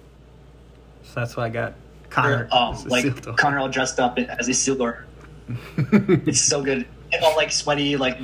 [1.03, 1.73] So that's why I got
[2.09, 2.47] Connor.
[2.53, 3.35] um, like.
[3.35, 5.03] Connor all dressed up as a Isildur.
[6.25, 6.87] it's so good.
[7.11, 8.17] And all like sweaty, like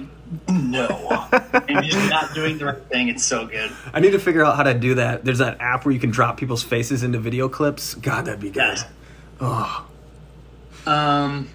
[0.47, 1.27] no,
[1.67, 3.09] and just not doing the right thing.
[3.09, 3.71] It's so good.
[3.93, 5.25] I need to figure out how to do that.
[5.25, 7.95] There's that app where you can drop people's faces into video clips.
[7.95, 8.55] God, that'd be good.
[8.61, 8.85] Yes.
[9.41, 9.85] Oh,
[10.87, 11.49] Um,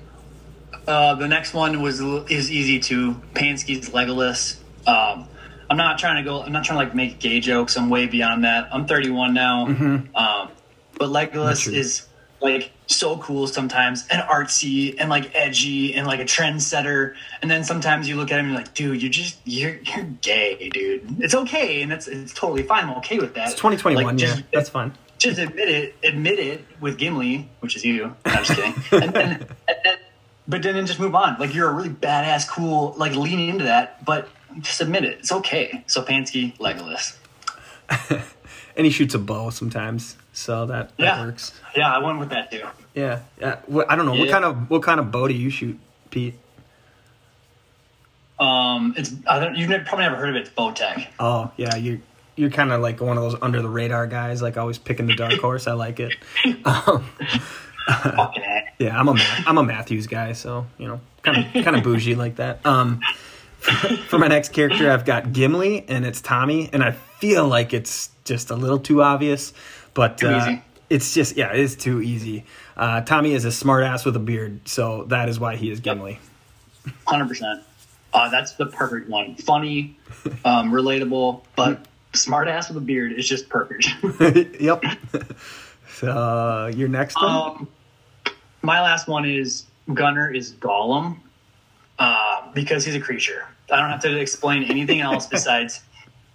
[0.87, 3.14] uh, the next one was is easy too.
[3.35, 4.57] Pansky's Legolas.
[4.87, 5.26] Um,
[5.70, 6.43] I'm not trying to go.
[6.43, 7.76] I'm not trying to like make gay jokes.
[7.76, 8.68] I'm way beyond that.
[8.72, 9.66] I'm 31 now.
[9.66, 10.51] Um,
[10.99, 12.07] but Legolas is
[12.41, 17.14] like so cool sometimes and artsy and like edgy and like a trendsetter.
[17.41, 20.05] And then sometimes you look at him and you're like, dude, you're just you're you're
[20.20, 21.22] gay, dude.
[21.22, 22.85] It's okay, and that's it's totally fine.
[22.85, 23.49] I'm okay with that.
[23.49, 24.05] it's 2021.
[24.05, 24.93] Like, yeah, that's fine.
[25.18, 28.05] just admit it, admit it with Gimli, which is you.
[28.05, 28.74] No, I'm just kidding.
[29.03, 29.47] and then,
[30.49, 31.36] but then just move on.
[31.38, 32.95] Like you're a really badass, cool.
[32.97, 34.28] Like lean into that, but
[34.61, 35.18] just admit it.
[35.20, 35.82] It's okay.
[35.86, 37.16] So Pansky, Legolas.
[38.76, 41.24] And he shoots a bow sometimes, so that, that Yeah.
[41.24, 41.53] works.
[41.76, 42.64] Yeah, I went with that too.
[42.92, 43.20] Yeah.
[43.40, 43.61] yeah.
[43.88, 45.78] I don't know what kind of what kind of bow do you shoot,
[46.11, 46.34] Pete?
[48.40, 50.40] Um, it's I don't you've never, probably never heard of it.
[50.40, 51.07] It's Bowtech.
[51.20, 52.03] Oh yeah, you
[52.34, 55.14] you're kind of like one of those under the radar guys, like always picking the
[55.14, 55.68] dark horse.
[55.68, 56.14] I like it.
[56.64, 57.07] Um,
[58.03, 58.43] Fucking
[58.78, 61.82] yeah, I'm a Ma- I'm a Mathews guy, so you know, kind of kind of
[61.82, 62.64] bougie like that.
[62.66, 63.01] Um,
[64.09, 68.11] for my next character, I've got Gimli, and it's Tommy, and I feel like it's
[68.24, 69.53] just a little too obvious,
[69.95, 70.57] but Too uh,
[70.91, 72.45] it's just yeah, it is too easy.
[72.76, 75.80] Uh, Tommy is a smart ass with a beard, so that is why he is
[75.80, 76.18] Gimli.
[77.07, 77.62] Hundred percent.
[78.12, 79.35] Uh, that's the perfect one.
[79.37, 79.97] Funny,
[80.45, 83.89] um, relatable, but smart ass with a beard is just perfect.
[84.61, 84.82] yep.
[85.95, 87.24] So uh, your next one.
[87.24, 87.68] Um,
[88.62, 91.18] my last one is Gunner is Gollum
[91.99, 93.47] uh, because he's a creature.
[93.70, 95.82] I don't have to explain anything else besides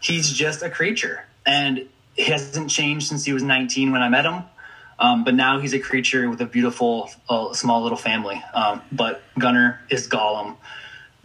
[0.02, 4.26] he's just a creature, and he hasn't changed since he was 19 when I met
[4.26, 4.44] him.
[5.00, 8.44] Um, but now he's a creature with a beautiful, uh, small little family.
[8.54, 10.58] Um, but Gunner is Gollum.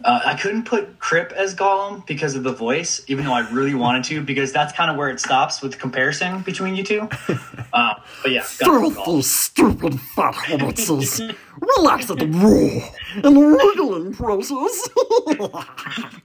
[0.03, 3.73] Uh, I couldn't put Crip as Gollum because of the voice, even though I really
[3.85, 7.09] wanted to, because that's kind of where it stops with comparison between you two.
[7.73, 11.35] Uh, but yeah, Gunner stupid fat hobbitses.
[11.77, 12.89] Relax at the raw
[13.21, 14.87] and wriggling process.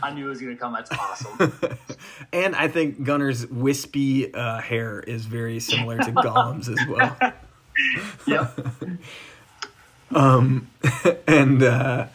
[0.00, 0.74] I knew it was going to come.
[0.74, 1.52] That's awesome.
[2.32, 7.16] And I think Gunner's wispy uh, hair is very similar to Gollum's as well.
[8.28, 8.56] yep.
[10.14, 10.70] um,
[11.26, 12.06] And uh,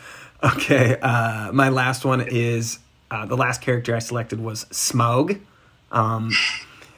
[0.55, 2.79] okay, uh, my last one is
[3.09, 5.39] uh, the last character I selected was Smaug.
[5.91, 6.31] Um,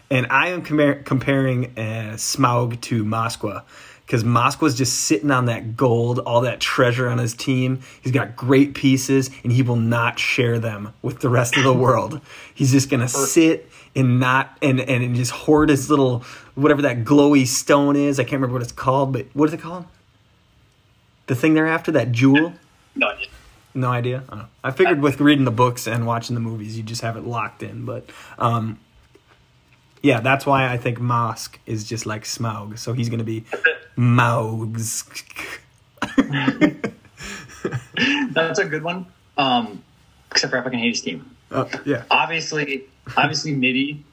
[0.10, 3.64] and I am compar- comparing uh, Smaug to Moskwa
[4.06, 7.82] because Moskwa's just sitting on that gold, all that treasure on his team.
[8.02, 11.74] He's got great pieces, and he will not share them with the rest of the
[11.74, 12.22] world.
[12.54, 16.24] He's just gonna sit and not and and just hoard his little
[16.56, 18.20] whatever that glowy stone is.
[18.20, 19.86] I can't remember what it's called, but what is it called?
[21.28, 22.54] The thing they're after, that jewel.
[22.96, 23.12] No,
[23.78, 24.24] No idea.
[24.32, 24.48] Oh.
[24.64, 27.62] I figured with reading the books and watching the movies, you just have it locked
[27.62, 27.86] in.
[27.86, 28.10] But
[28.40, 28.80] um,
[30.02, 32.80] yeah, that's why I think Mosk is just like Smaug.
[32.80, 33.46] So he's going to be
[33.96, 35.04] Maugs.
[38.32, 39.06] that's a good one.
[39.38, 39.84] Um,
[40.32, 41.30] except for I fucking hate his team.
[41.52, 42.06] Uh, yeah.
[42.10, 44.04] Obviously, obviously, Midi.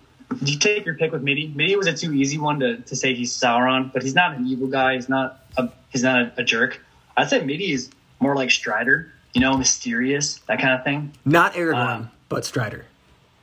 [0.41, 1.53] Did you take your pick with Midi?
[1.55, 4.47] Midi was a too easy one to, to say he's Sauron, but he's not an
[4.47, 4.97] evil guy.
[4.97, 6.83] He's not a he's not a, a jerk.
[7.17, 7.91] I'd say Midi is
[8.21, 9.11] more like Strider.
[9.35, 11.13] You know, mysterious, that kind of thing.
[11.25, 12.87] Not Aragorn, Um, but Strider.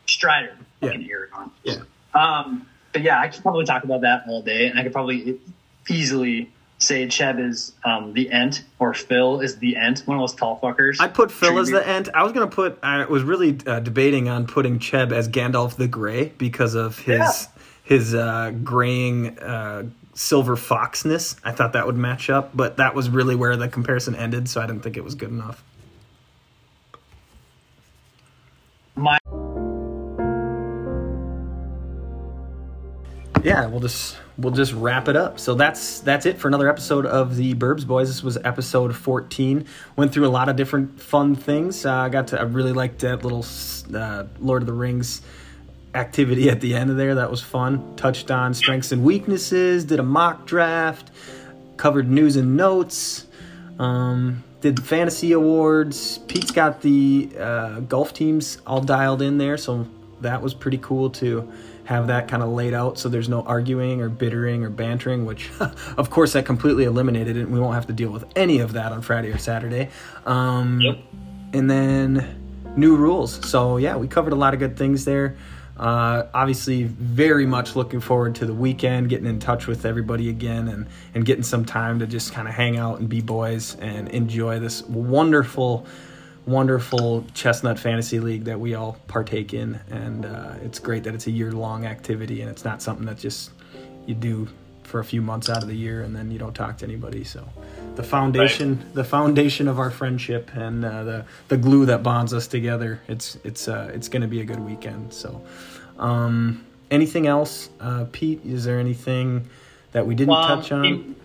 [0.08, 0.89] Strider, Yeah.
[0.89, 1.50] fucking Aragorn.
[1.64, 1.76] Yeah.
[2.14, 5.39] Um, but yeah, I could probably talk about that all day, and I could probably
[5.89, 10.34] easily say Cheb is um, the Ent or Phil is the Ent, one of those
[10.34, 11.00] tall fuckers.
[11.00, 12.10] I put Phil as the Ent.
[12.14, 12.80] I was gonna put.
[12.82, 17.20] I was really uh, debating on putting Cheb as Gandalf the Grey because of his
[17.20, 17.32] Yeah.
[17.84, 19.84] his uh, graying uh,
[20.16, 21.36] silver foxness.
[21.44, 24.50] I thought that would match up, but that was really where the comparison ended.
[24.50, 25.64] So I didn't think it was good enough.
[33.44, 35.39] Yeah, we'll just we'll just wrap it up.
[35.39, 38.08] So that's that's it for another episode of the Burbs Boys.
[38.08, 39.66] This was episode 14.
[39.96, 41.86] Went through a lot of different fun things.
[41.86, 43.46] Uh, I got to I really liked that little
[43.96, 45.22] uh, Lord of the Rings
[45.94, 47.16] activity at the end of there.
[47.16, 47.96] That was fun.
[47.96, 49.86] Touched on strengths and weaknesses.
[49.86, 51.12] Did a mock draft.
[51.78, 53.28] Covered news and notes.
[53.80, 56.20] Um, did the fantasy awards.
[56.20, 59.88] Pete's got the uh, golf teams all dialed in there, so
[60.22, 61.52] that was pretty cool to
[61.86, 65.49] have that kind of laid out so there's no arguing or bittering or bantering, which
[65.97, 68.73] of course that completely eliminated it and we won't have to deal with any of
[68.73, 69.89] that on Friday or Saturday.
[70.25, 70.97] Um, Yep.
[71.53, 73.47] And then new rules.
[73.49, 75.36] So yeah, we covered a lot of good things there.
[75.77, 80.67] Uh, obviously, very much looking forward to the weekend, getting in touch with everybody again,
[80.67, 84.07] and and getting some time to just kind of hang out and be boys and
[84.09, 85.88] enjoy this wonderful,
[86.46, 89.80] wonderful chestnut fantasy league that we all partake in.
[89.89, 93.18] And uh, it's great that it's a year long activity and it's not something that
[93.18, 93.52] just
[94.06, 94.48] you do
[94.84, 97.24] for a few months out of the year and then you don't talk to anybody.
[97.24, 97.48] So
[97.96, 102.48] the foundation, the foundation of our friendship and uh, the the glue that bonds us
[102.48, 103.02] together.
[103.08, 105.14] It's it's uh, it's going to be a good weekend.
[105.14, 105.42] So,
[105.98, 108.42] um, anything else, uh, Pete?
[108.46, 109.48] Is there anything
[109.92, 111.16] that we didn't touch on?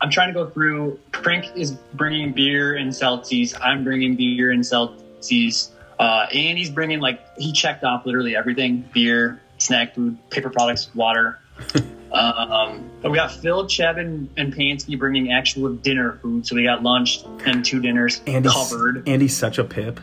[0.00, 0.98] I'm trying to go through.
[1.12, 3.54] Frank is bringing beer and Celtics.
[3.60, 5.70] I'm bringing beer and Celtics.
[5.98, 11.38] Uh, Andy's bringing like he checked off literally everything: beer, snack food, paper products, water.
[12.12, 16.46] um, but we got Phil, Chevin, and Pansky bringing actual dinner food.
[16.46, 19.06] So we got lunch and two dinners Andy's, covered.
[19.06, 20.00] Andy's such a pip.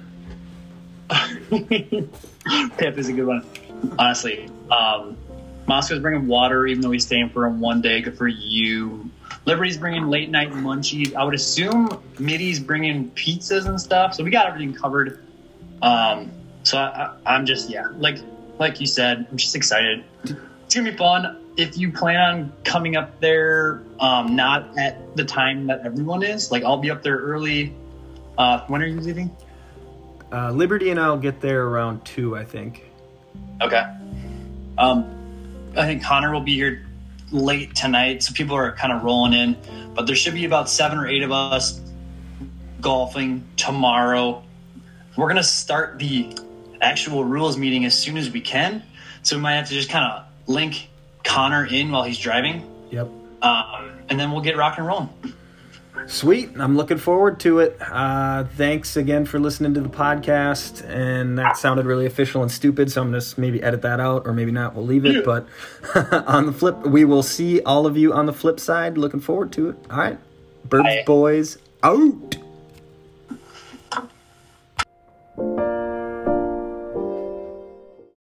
[1.50, 3.46] Pip is a good one,
[3.98, 4.50] honestly.
[4.70, 5.18] Um,
[5.66, 8.02] Moscow's bringing water, even though he's staying for him one day.
[8.02, 9.10] Good for you.
[9.48, 11.16] Liberty's bringing late night munchies.
[11.16, 14.14] I would assume Middy's bringing pizzas and stuff.
[14.14, 15.24] So we got everything covered.
[15.82, 16.32] Um,
[16.64, 18.18] so I, I, I'm just yeah, like
[18.60, 20.04] like you said, I'm just excited.
[20.26, 21.38] It's gonna be fun.
[21.56, 26.52] If you plan on coming up there, um, not at the time that everyone is,
[26.52, 27.74] like I'll be up there early.
[28.38, 29.34] Uh, when are you leaving?
[30.30, 32.84] Uh, Liberty and I'll get there around two, I think.
[33.62, 33.86] Okay.
[34.78, 36.87] Um, I think Connor will be here
[37.32, 39.58] late tonight, so people are kind of rolling in.
[39.94, 41.80] But there should be about seven or eight of us
[42.82, 44.44] golfing tomorrow.
[45.16, 46.38] We're gonna start the
[46.82, 48.84] actual rules meeting as soon as we can,
[49.24, 50.90] so we might have to just kind of link
[51.24, 53.08] Connor in while he's driving, Yep.
[53.42, 55.10] um, and then we'll get rock and rolling.
[56.06, 56.52] Sweet.
[56.58, 57.78] I'm looking forward to it.
[57.82, 60.88] Uh, thanks again for listening to the podcast.
[60.88, 64.26] And that sounded really official and stupid, so I'm going to maybe edit that out
[64.26, 64.76] or maybe not.
[64.76, 65.26] We'll leave it.
[65.26, 65.48] But
[66.28, 68.98] on the flip, we will see all of you on the flip side.
[68.98, 69.76] Looking forward to it.
[69.90, 70.18] All right.
[70.68, 71.04] Burbs Bye.
[71.06, 72.38] Boys out.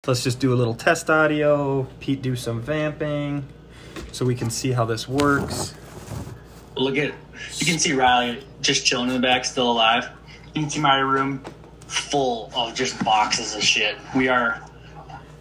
[0.08, 1.88] Let's just do a little test audio.
[2.00, 3.44] Pete, do some vamping
[4.12, 5.74] so we can see how this works.
[6.76, 7.14] Look at
[7.58, 10.10] you can see Riley just chilling in the back, still alive.
[10.54, 11.44] You can see my room
[11.88, 13.98] full of just boxes of shit.
[14.16, 14.62] We are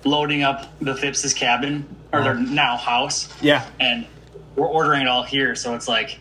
[0.04, 2.44] loading up the Phipps' cabin or their uh-huh.
[2.50, 3.66] now house, Yeah.
[3.80, 4.06] and
[4.56, 5.54] we're ordering it all here.
[5.54, 6.18] So it's like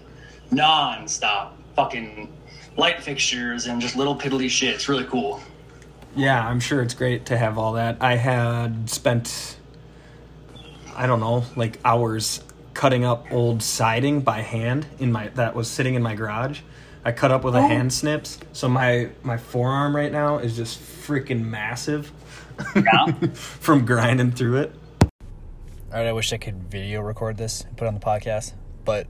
[0.51, 2.31] non-stop fucking
[2.77, 4.73] light fixtures and just little piddly shit.
[4.75, 5.41] It's really cool.
[6.15, 7.97] Yeah, I'm sure it's great to have all that.
[7.99, 9.57] I had spent,
[10.95, 12.41] I don't know, like hours
[12.73, 16.61] cutting up old siding by hand in my that was sitting in my garage.
[17.05, 20.79] I cut up with a hand snips, so my my forearm right now is just
[20.79, 22.11] freaking massive
[22.75, 23.11] Yeah.
[23.33, 24.75] from grinding through it.
[25.01, 28.53] All right, I wish I could video record this and put it on the podcast,
[28.85, 29.07] but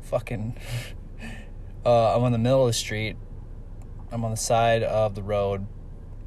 [0.00, 0.56] fucking,
[1.86, 3.16] uh, I'm on the middle of the street.
[4.10, 5.66] I'm on the side of the road,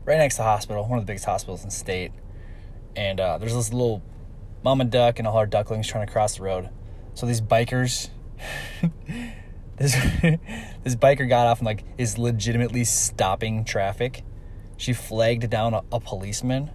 [0.06, 2.12] right next to the hospital, one of the biggest hospitals in the state.
[2.96, 4.02] And uh, there's this little
[4.66, 6.70] mama duck and all her ducklings trying to cross the road.
[7.14, 8.10] So these bikers,
[9.78, 9.94] this
[10.84, 14.24] this biker got off and like is legitimately stopping traffic.
[14.76, 16.72] She flagged down a, a policeman,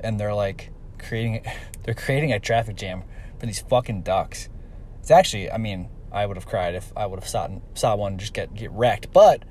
[0.00, 1.44] and they're like creating
[1.84, 3.04] they're creating a traffic jam
[3.38, 4.48] for these fucking ducks.
[5.00, 8.16] It's actually, I mean, I would have cried if I would have saw saw one
[8.16, 9.44] just get get wrecked, but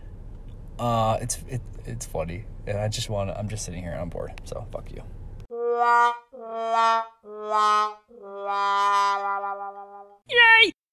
[0.79, 4.09] uh, it's it, it's funny, and I just want I'm just sitting here and I'm
[4.09, 5.03] bored, so fuck you.
[5.65, 10.74] イェイ